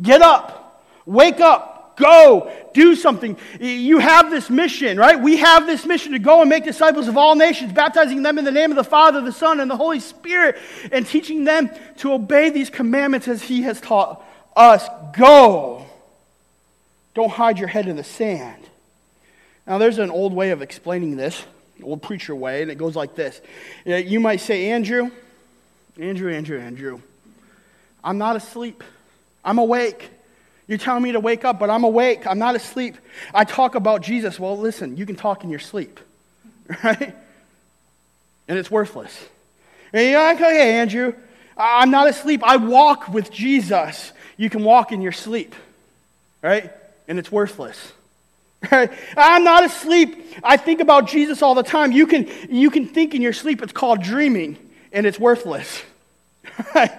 [0.00, 3.36] get up, wake up, go, do something.
[3.58, 5.20] You have this mission, right?
[5.20, 8.44] We have this mission to go and make disciples of all nations, baptizing them in
[8.44, 10.56] the name of the Father, the Son, and the Holy Spirit,
[10.92, 14.86] and teaching them to obey these commandments as he has taught us.
[15.16, 15.86] Go.
[17.14, 18.62] Don't hide your head in the sand.
[19.66, 21.42] Now, there's an old way of explaining this
[21.82, 23.40] old preacher way, and it goes like this.
[23.84, 25.10] You might say, Andrew,
[25.98, 27.00] Andrew, Andrew, Andrew,
[28.04, 28.84] I'm not asleep.
[29.44, 30.10] I'm awake.
[30.68, 32.26] You're telling me to wake up, but I'm awake.
[32.26, 32.96] I'm not asleep.
[33.32, 34.38] I talk about Jesus.
[34.38, 36.00] Well, listen, you can talk in your sleep,
[36.84, 37.14] right?
[38.48, 39.16] And it's worthless.
[39.92, 41.14] And you're like, okay, Andrew,
[41.56, 42.42] I'm not asleep.
[42.44, 44.12] I walk with Jesus.
[44.36, 45.54] You can walk in your sleep,
[46.42, 46.72] right?
[47.06, 47.92] And it's worthless.
[48.70, 50.34] I'm not asleep.
[50.42, 51.92] I think about Jesus all the time.
[51.92, 53.62] You can, you can think in your sleep.
[53.62, 54.58] It's called dreaming,
[54.92, 55.82] and it's worthless.
[56.74, 56.90] Right?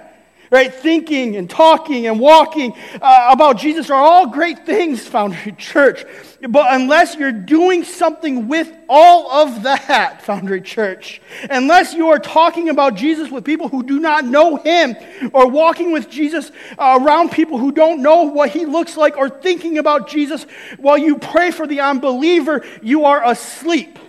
[0.52, 0.74] Right?
[0.74, 6.06] Thinking and talking and walking uh, about Jesus are all great things, Foundry Church.
[6.48, 12.70] But unless you're doing something with all of that, Foundry Church, unless you are talking
[12.70, 14.96] about Jesus with people who do not know him,
[15.34, 19.30] or walking with Jesus uh, around people who don't know what he looks like, or
[19.30, 20.46] thinking about Jesus
[20.78, 24.00] while you pray for the unbeliever, you are asleep.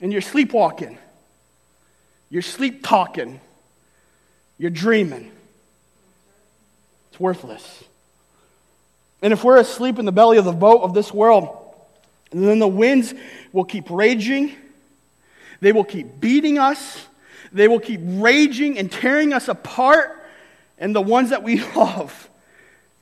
[0.00, 0.98] And you're sleepwalking.
[2.30, 3.40] You're sleep talking.
[4.60, 5.32] You're dreaming.
[7.10, 7.82] It's worthless.
[9.22, 11.48] And if we're asleep in the belly of the boat of this world,
[12.30, 13.14] then the winds
[13.54, 14.54] will keep raging.
[15.60, 17.06] They will keep beating us.
[17.54, 20.22] They will keep raging and tearing us apart.
[20.76, 22.28] And the ones that we love.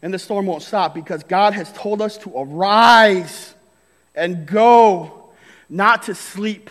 [0.01, 3.53] And the storm won't stop because God has told us to arise
[4.14, 5.33] and go,
[5.68, 6.71] not to sleep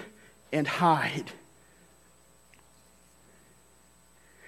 [0.54, 1.30] and hide.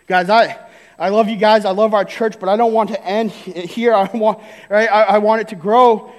[0.09, 0.57] Guys, I,
[0.97, 1.65] I love you guys.
[1.65, 3.93] I love our church, but I don't want to end here.
[3.93, 4.91] I want, right?
[4.91, 6.11] I, I want it to grow.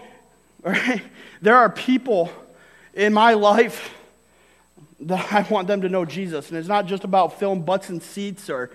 [0.62, 1.02] Right?
[1.42, 2.30] There are people
[2.92, 3.94] in my life
[5.00, 6.50] that I want them to know Jesus.
[6.50, 8.70] And it's not just about filling butts and seats or,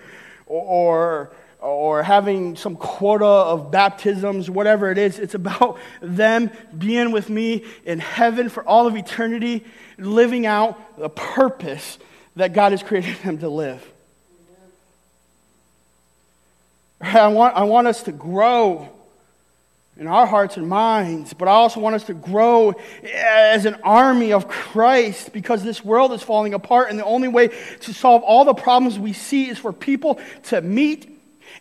[0.46, 5.20] or, or having some quota of baptisms, whatever it is.
[5.20, 9.64] It's about them being with me in heaven for all of eternity,
[9.96, 11.98] living out the purpose
[12.34, 13.92] that God has created them to live.
[17.00, 18.88] I want, I want us to grow
[19.98, 22.74] in our hearts and minds, but I also want us to grow
[23.14, 27.48] as an army of Christ because this world is falling apart, and the only way
[27.48, 31.15] to solve all the problems we see is for people to meet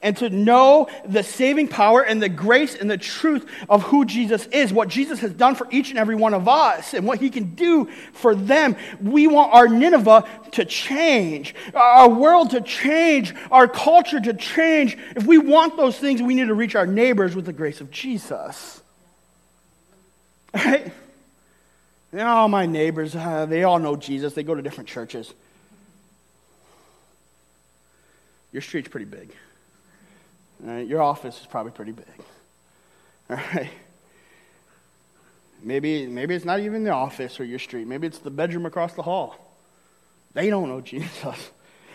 [0.05, 4.45] and to know the saving power and the grace and the truth of who Jesus
[4.47, 7.31] is, what Jesus has done for each and every one of us, and what he
[7.31, 8.75] can do for them.
[9.01, 14.95] We want our Nineveh to change, our world to change, our culture to change.
[15.15, 17.89] If we want those things, we need to reach our neighbors with the grace of
[17.89, 18.83] Jesus.
[20.53, 20.93] Right?
[22.11, 24.35] Know, all my neighbors, uh, they all know Jesus.
[24.35, 25.33] They go to different churches.
[28.53, 29.31] Your street's pretty big.
[30.59, 30.87] Right?
[30.87, 32.05] Your office is probably pretty big.
[33.29, 33.71] All right?
[35.61, 37.87] Maybe, maybe it's not even the office or your street.
[37.87, 39.35] Maybe it's the bedroom across the hall.
[40.33, 41.51] They don't know Jesus.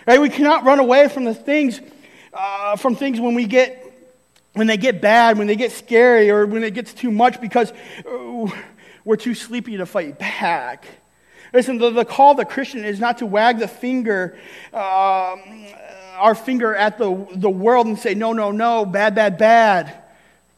[0.07, 0.21] Right?
[0.21, 1.81] We cannot run away from the things,
[2.33, 3.87] uh, from things when we get,
[4.55, 7.73] when they get bad, when they get scary, or when it gets too much because
[8.05, 8.51] uh,
[9.05, 10.85] we're too sleepy to fight back.
[11.53, 14.39] Listen, the, the call of the Christian is not to wag the finger
[14.73, 15.43] um,
[16.21, 20.03] our finger at the, the world and say, no, no, no, bad, bad, bad.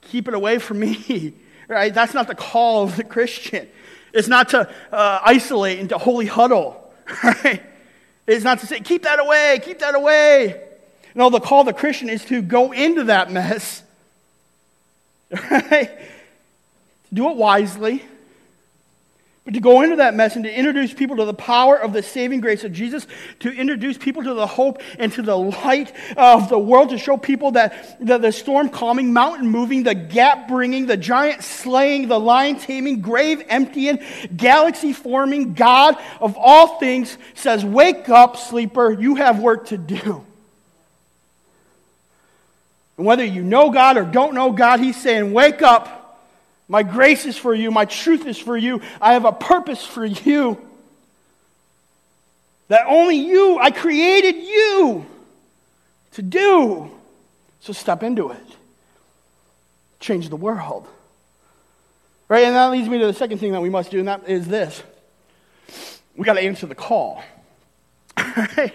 [0.03, 1.35] Keep it away from me.
[1.69, 1.93] right?
[1.93, 3.69] That's not the call of the Christian.
[4.13, 6.79] It's not to uh, isolate into holy huddle.
[7.23, 7.63] Right?
[8.27, 10.63] It's not to say, keep that away, keep that away.
[11.15, 13.83] No, the call of the Christian is to go into that mess.
[15.51, 15.91] Right?
[17.13, 18.03] Do it wisely
[19.45, 22.03] but to go into that mess and to introduce people to the power of the
[22.03, 23.09] saving grace of Jesus,
[23.41, 27.17] to introduce people to the hope and to the light of the world, to show
[27.17, 32.21] people that the, the storm calming, mountain moving, the gap bringing, the giant slaying, the
[32.21, 33.99] lion taming, grave emptying,
[34.37, 40.25] galaxy forming God of all things says, Wake up, sleeper, you have work to do.
[42.97, 45.99] And whether you know God or don't know God, He's saying, Wake up.
[46.69, 47.71] My grace is for you.
[47.71, 48.81] My truth is for you.
[49.01, 50.59] I have a purpose for you.
[52.69, 55.05] That only you, I created you
[56.13, 56.91] to do.
[57.61, 58.57] So step into it.
[60.01, 60.87] Change the world.
[62.29, 62.45] Right?
[62.45, 64.49] And that leads me to the second thing that we must do, and that is
[64.49, 64.83] this
[66.17, 67.23] we got to answer the call.
[68.17, 68.75] right?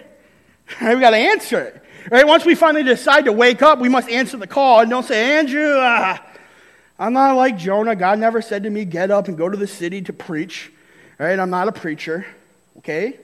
[0.82, 1.84] We got to answer it.
[2.10, 2.26] Right?
[2.26, 5.38] Once we finally decide to wake up, we must answer the call and don't say,
[5.38, 6.18] Andrew, uh,
[7.00, 7.95] I'm not like Jonah.
[7.95, 10.72] God never said to me, get up and go to the city to preach.
[11.20, 11.38] Right?
[11.38, 12.26] I'm not a preacher.
[12.80, 13.18] Okay?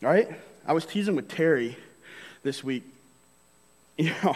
[0.00, 0.28] Right?
[0.66, 1.76] I was teasing with Terry
[2.42, 2.84] this week.
[3.98, 4.34] You know,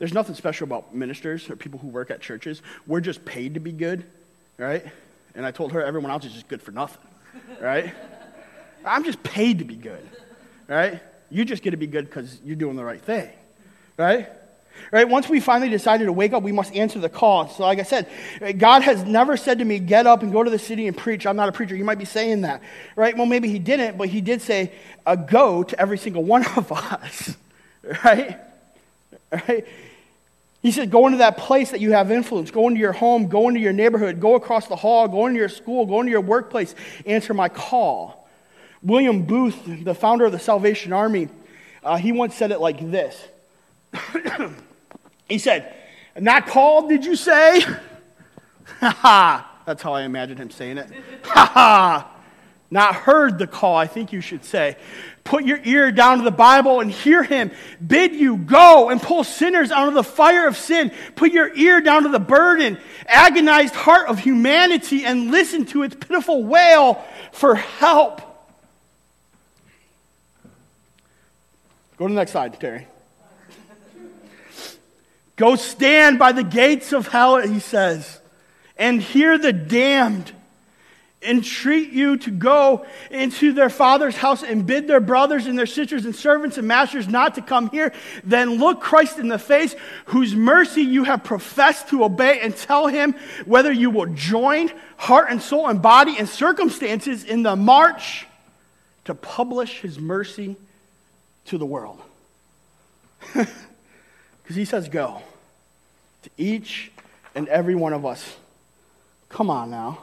[0.00, 2.60] there's nothing special about ministers or people who work at churches.
[2.88, 4.04] We're just paid to be good,
[4.58, 4.84] right?
[5.36, 7.00] And I told her everyone else is just good for nothing,
[7.60, 7.94] right?
[8.84, 10.06] I'm just paid to be good,
[10.66, 11.00] right?
[11.30, 13.30] You just get to be good because you're doing the right thing,
[13.96, 14.28] right?
[14.90, 15.08] Right?
[15.08, 17.48] Once we finally decided to wake up, we must answer the call.
[17.48, 18.08] So, like I said,
[18.58, 21.26] God has never said to me, get up and go to the city and preach.
[21.26, 21.74] I'm not a preacher.
[21.74, 22.62] You might be saying that.
[22.94, 23.16] Right?
[23.16, 24.72] Well, maybe he didn't, but he did say,
[25.04, 27.36] uh, go to every single one of us.
[28.04, 28.38] Right?
[29.32, 29.66] Right?
[30.62, 32.50] He said, go into that place that you have influence.
[32.50, 33.26] Go into your home.
[33.28, 34.18] Go into your neighborhood.
[34.18, 35.08] Go across the hall.
[35.08, 35.84] Go into your school.
[35.84, 36.74] Go into your workplace.
[37.04, 38.26] Answer my call.
[38.82, 41.28] William Booth, the founder of the Salvation Army,
[41.82, 43.22] uh, he once said it like this.
[45.28, 45.74] He said,
[46.18, 47.60] Not called, did you say?
[47.60, 47.78] Ha
[48.80, 49.50] ha.
[49.66, 50.90] That's how I imagine him saying it.
[51.24, 52.10] Ha ha.
[52.70, 54.76] Not heard the call, I think you should say.
[55.22, 57.52] Put your ear down to the Bible and hear him
[57.84, 60.90] bid you go and pull sinners out of the fire of sin.
[61.14, 65.94] Put your ear down to the burden, agonized heart of humanity and listen to its
[65.94, 68.20] pitiful wail for help.
[71.96, 72.88] Go to the next slide, Terry.
[75.36, 78.20] Go stand by the gates of hell, he says,
[78.76, 80.32] and hear the damned
[81.24, 86.04] entreat you to go into their father's house and bid their brothers and their sisters
[86.04, 89.74] and servants and masters not to come here, then look Christ in the face,
[90.06, 93.14] whose mercy you have professed to obey, and tell him
[93.46, 98.26] whether you will join heart and soul and body and circumstances in the march
[99.06, 100.56] to publish his mercy
[101.46, 102.00] to the world.
[104.44, 105.20] Because he says, Go
[106.22, 106.92] to each
[107.34, 108.36] and every one of us.
[109.28, 109.98] Come on now.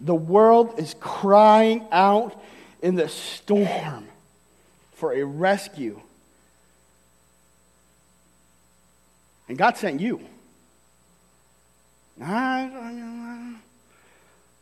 [0.00, 2.42] The world is crying out
[2.82, 4.08] in the storm
[4.92, 6.00] for a rescue.
[9.48, 10.20] And God sent you.
[12.20, 13.54] I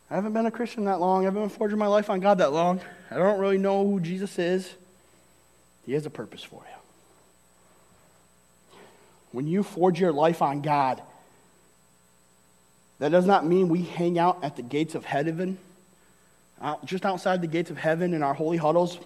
[0.09, 1.23] haven't been a Christian that long.
[1.23, 2.79] I haven't been forging my life on God that long.
[3.09, 4.71] I don't really know who Jesus is.
[5.85, 6.77] He has a purpose for you.
[9.31, 11.01] When you forge your life on God,
[12.99, 15.57] that does not mean we hang out at the gates of heaven,
[16.61, 18.97] uh, just outside the gates of heaven in our holy huddles,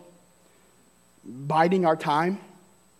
[1.25, 2.39] biding our time,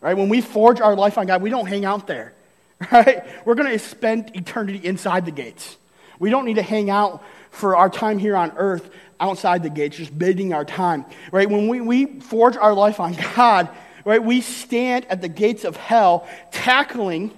[0.02, 0.18] right?
[0.18, 2.34] When we forge our life on God, we don't hang out there,
[2.92, 3.24] right?
[3.46, 5.78] We're going to spend eternity inside the gates.
[6.18, 8.90] We don't need to hang out for our time here on earth
[9.20, 11.50] outside the gates, just bidding our time, right?
[11.50, 13.70] When we, we forge our life on God,
[14.06, 17.32] right, we stand at the gates of hell, tackling,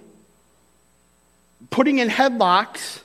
[1.70, 3.02] putting in headlocks,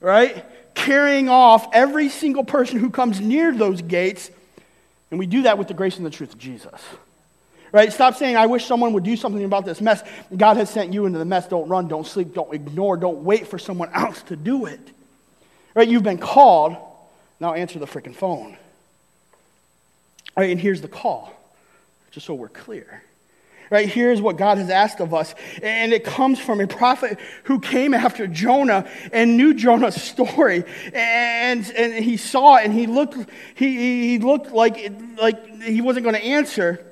[0.00, 4.30] right, carrying off every single person who comes near those gates.
[5.10, 6.80] And we do that with the grace and the truth of Jesus.
[7.70, 7.92] Right?
[7.92, 10.02] Stop saying, I wish someone would do something about this mess.
[10.34, 11.46] God has sent you into the mess.
[11.46, 14.80] Don't run, don't sleep, don't ignore, don't wait for someone else to do it.
[15.74, 15.88] Right?
[15.88, 16.76] You've been called.
[17.40, 18.56] Now answer the freaking phone.
[20.36, 20.50] Right?
[20.50, 21.32] And here's the call,
[22.10, 23.02] just so we're clear.
[23.70, 23.88] Right?
[23.88, 25.34] Here's what God has asked of us.
[25.62, 30.64] And it comes from a prophet who came after Jonah and knew Jonah's story.
[30.92, 33.16] And, and he saw it and he looked,
[33.54, 36.84] he, he looked like, like he wasn't going to answer.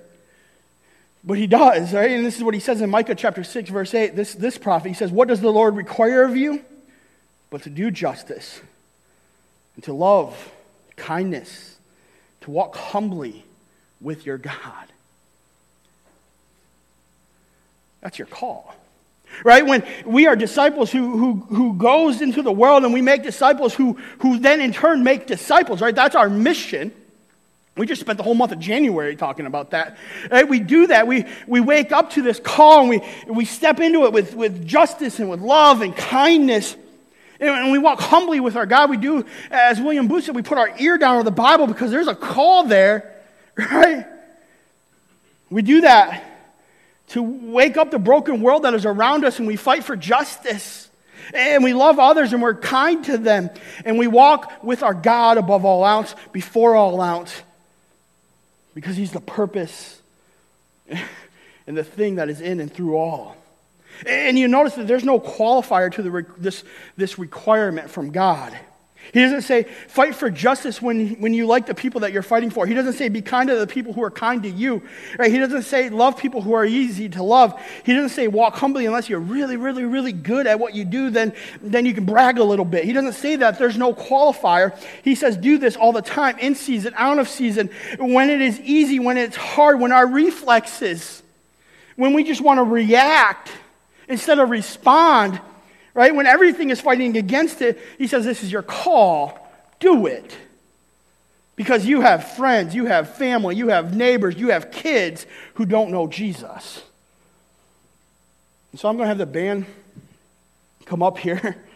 [1.24, 2.10] But he does, right?
[2.10, 4.14] And this is what he says in Micah chapter 6, verse 8.
[4.14, 6.64] This, this prophet, he says, What does the Lord require of you?
[7.50, 8.60] But to do justice
[9.76, 10.52] and to love
[10.96, 11.76] kindness,
[12.42, 13.44] to walk humbly
[14.00, 14.86] with your God.
[18.00, 18.74] That's your call.
[19.44, 19.66] Right?
[19.66, 23.74] When we are disciples who, who, who goes into the world and we make disciples
[23.74, 25.94] who, who then in turn make disciples, right?
[25.94, 26.92] That's our mission.
[27.76, 29.98] We just spent the whole month of January talking about that.
[30.30, 30.48] Right?
[30.48, 31.06] We do that.
[31.06, 34.66] We, we wake up to this call and we, we step into it with, with
[34.66, 36.76] justice and with love and kindness.
[37.38, 38.90] And we walk humbly with our God.
[38.90, 41.90] We do, as William Booth said, we put our ear down to the Bible because
[41.90, 43.14] there's a call there,
[43.56, 44.06] right?
[45.50, 46.24] We do that
[47.08, 50.90] to wake up the broken world that is around us and we fight for justice.
[51.34, 53.50] And we love others and we're kind to them.
[53.84, 57.42] And we walk with our God above all else, before all else,
[58.74, 60.00] because He's the purpose
[61.66, 63.36] and the thing that is in and through all.
[64.04, 66.64] And you notice that there's no qualifier to the, this,
[66.96, 68.58] this requirement from God.
[69.12, 72.50] He doesn't say, fight for justice when, when you like the people that you're fighting
[72.50, 72.66] for.
[72.66, 74.82] He doesn't say, be kind to the people who are kind to you.
[75.16, 75.30] Right?
[75.30, 77.60] He doesn't say, love people who are easy to love.
[77.84, 81.10] He doesn't say, walk humbly unless you're really, really, really good at what you do,
[81.10, 82.84] then, then you can brag a little bit.
[82.84, 83.58] He doesn't say that.
[83.58, 84.76] There's no qualifier.
[85.02, 88.58] He says, do this all the time, in season, out of season, when it is
[88.60, 91.22] easy, when it's hard, when our reflexes,
[91.94, 93.52] when we just want to react
[94.08, 95.40] instead of respond,
[95.94, 96.14] right?
[96.14, 99.38] When everything is fighting against it, he says, This is your call.
[99.78, 100.36] Do it.
[101.54, 105.90] Because you have friends, you have family, you have neighbors, you have kids who don't
[105.90, 106.82] know Jesus.
[108.72, 109.64] And so I'm going to have the band
[110.84, 111.56] come up here.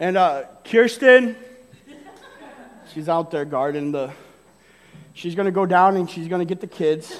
[0.00, 1.34] And uh, Kirsten,
[2.94, 4.12] she's out there guarding the.
[5.12, 7.18] She's going to go down and she's going to get the kids.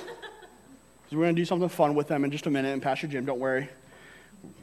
[1.11, 2.73] We're going to do something fun with them in just a minute.
[2.73, 3.69] And Pastor Jim, don't worry.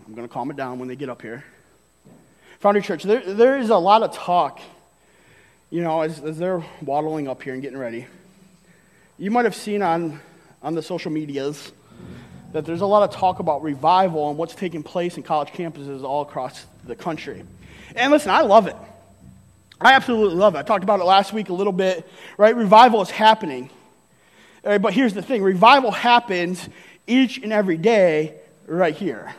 [0.05, 1.43] I'm going to calm it down when they get up here.
[2.59, 4.59] Foundry Church, there, there is a lot of talk,
[5.69, 8.05] you know, as, as they're waddling up here and getting ready.
[9.17, 10.19] You might have seen on,
[10.61, 11.71] on the social medias
[12.53, 16.03] that there's a lot of talk about revival and what's taking place in college campuses
[16.03, 17.43] all across the country.
[17.95, 18.75] And listen, I love it.
[19.81, 20.59] I absolutely love it.
[20.59, 22.55] I talked about it last week a little bit, right?
[22.55, 23.69] Revival is happening.
[24.65, 26.67] Right, but here's the thing revival happens
[27.05, 28.33] each and every day
[28.65, 29.33] right here.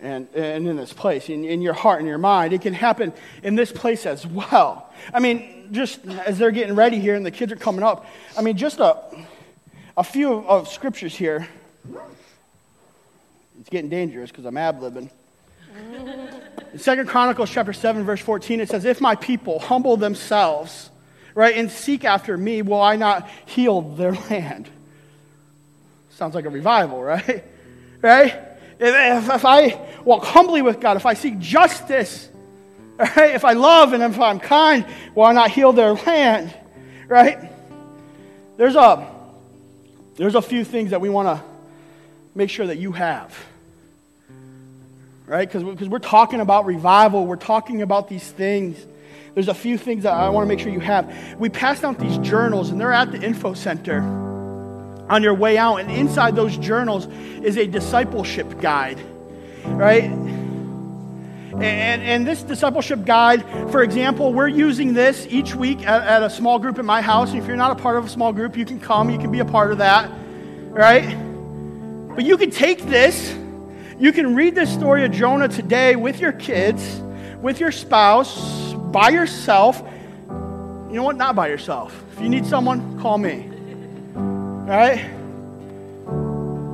[0.00, 2.52] And, and in this place, in, in your heart and your mind.
[2.52, 3.12] It can happen
[3.42, 4.92] in this place as well.
[5.12, 8.06] I mean, just as they're getting ready here and the kids are coming up,
[8.36, 8.96] I mean, just a,
[9.96, 11.48] a few of scriptures here.
[13.60, 15.10] It's getting dangerous because I'm ab libbing.
[16.72, 20.90] In 2 Chronicles chapter 7, verse 14, it says, If my people humble themselves,
[21.38, 24.68] right, and seek after me, will I not heal their land?
[26.10, 27.44] Sounds like a revival, right?
[28.02, 28.34] Right?
[28.80, 32.28] If, if I walk humbly with God, if I seek justice,
[32.98, 33.36] right?
[33.36, 34.84] If I love and if I'm kind,
[35.14, 36.52] will I not heal their land?
[37.06, 37.52] Right?
[38.56, 39.06] There's a,
[40.16, 41.44] there's a few things that we want to
[42.34, 43.32] make sure that you have.
[45.24, 45.48] Right?
[45.48, 48.84] Because we're talking about revival, we're talking about these things.
[49.38, 51.14] There's a few things that I want to make sure you have.
[51.38, 54.00] We passed out these journals, and they're at the info center
[55.08, 55.76] on your way out.
[55.76, 57.06] And inside those journals
[57.40, 58.98] is a discipleship guide,
[59.64, 60.02] right?
[61.52, 66.30] And, and this discipleship guide, for example, we're using this each week at, at, a
[66.30, 67.30] small group in my house.
[67.30, 69.30] And if you're not a part of a small group, you can come, you can
[69.30, 70.10] be a part of that,
[70.70, 71.16] right?
[72.12, 73.36] But you can take this,
[74.00, 77.00] you can read this story of Jonah today with your kids,
[77.40, 79.82] with your spouse, by yourself,
[80.28, 81.16] you know what?
[81.16, 82.02] Not by yourself.
[82.12, 83.50] If you need someone, call me.
[84.16, 84.98] All right?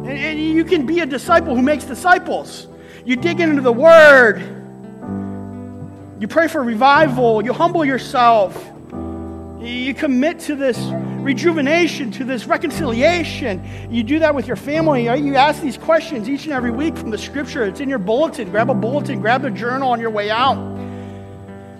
[0.06, 2.68] And, and you can be a disciple who makes disciples.
[3.04, 4.38] You dig into the Word.
[6.20, 7.44] You pray for revival.
[7.44, 8.56] You humble yourself.
[9.60, 10.78] You commit to this
[11.24, 13.64] rejuvenation, to this reconciliation.
[13.90, 15.04] You do that with your family.
[15.04, 17.64] You ask these questions each and every week from the scripture.
[17.64, 18.50] It's in your bulletin.
[18.50, 20.73] Grab a bulletin, grab a journal on your way out.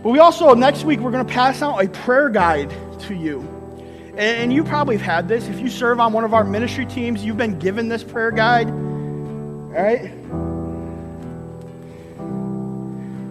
[0.04, 3.40] But we also, next week, we're going to pass out a prayer guide to you.
[4.18, 5.48] And you probably have had this.
[5.48, 8.68] If you serve on one of our ministry teams, you've been given this prayer guide.
[8.68, 10.12] All right?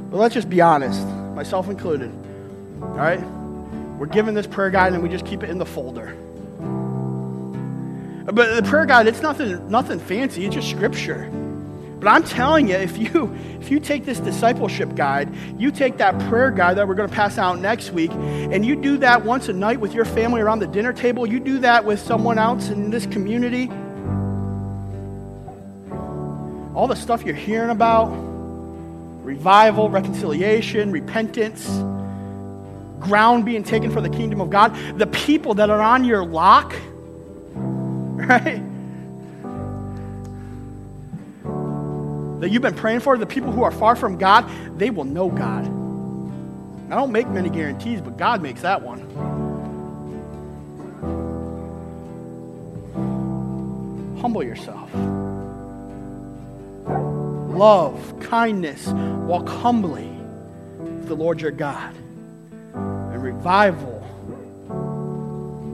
[0.09, 1.05] But let's just be honest,
[1.35, 2.11] myself included.
[2.81, 3.21] All right?
[3.99, 6.17] We're given this prayer guide and we just keep it in the folder.
[8.25, 11.29] But the prayer guide, it's nothing, nothing fancy, it's just scripture.
[12.03, 16.19] But I'm telling you, if you if you take this discipleship guide, you take that
[16.27, 19.47] prayer guide that we're going to pass out next week, and you do that once
[19.47, 22.67] a night with your family around the dinner table, you do that with someone else
[22.67, 23.69] in this community.
[26.75, 28.07] All the stuff you're hearing about,
[29.23, 31.69] revival, reconciliation, repentance,
[32.99, 36.75] ground being taken for the kingdom of God, the people that are on your lock,
[37.55, 38.72] right?
[42.43, 44.45] That you've been praying for, the people who are far from God,
[44.77, 45.63] they will know God.
[46.91, 48.99] I don't make many guarantees, but God makes that one.
[54.19, 54.89] Humble yourself.
[57.55, 60.09] Love, kindness, walk humbly
[60.79, 61.95] with the Lord your God
[62.73, 64.01] And revival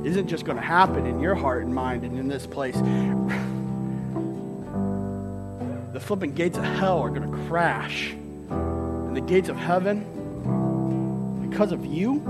[0.05, 2.75] isn't just going to happen in your heart and mind and in this place.
[5.99, 8.11] The flipping gates of hell are going to crash.
[8.11, 9.99] And the gates of heaven,
[11.49, 12.23] because of you,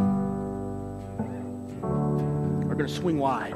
[1.84, 3.54] are going to swing wide.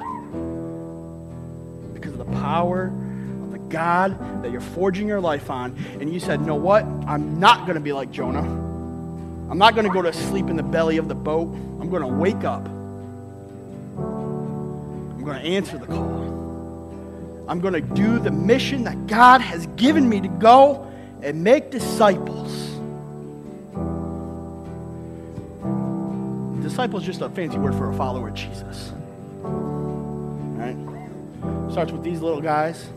[1.95, 2.93] Because of the power
[3.43, 5.75] of the God that you're forging your life on.
[5.99, 6.83] And you said, you know what?
[7.07, 8.43] I'm not going to be like Jonah.
[9.49, 11.47] I'm not going to go to sleep in the belly of the boat.
[11.47, 12.67] I'm going to wake up.
[13.97, 16.42] I'm going to answer the call.
[17.47, 20.91] I'm going to do the mission that God has given me to go
[21.21, 22.51] and make disciples.
[26.61, 28.91] Disciple is just a fancy word for a follower of Jesus.
[29.43, 30.77] Right?
[31.71, 32.89] Starts with these little guys.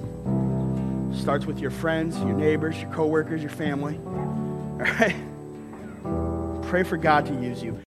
[1.21, 3.99] Starts with your friends, your neighbors, your coworkers, your family.
[4.05, 5.17] All right?
[6.69, 7.86] Pray for God to use you.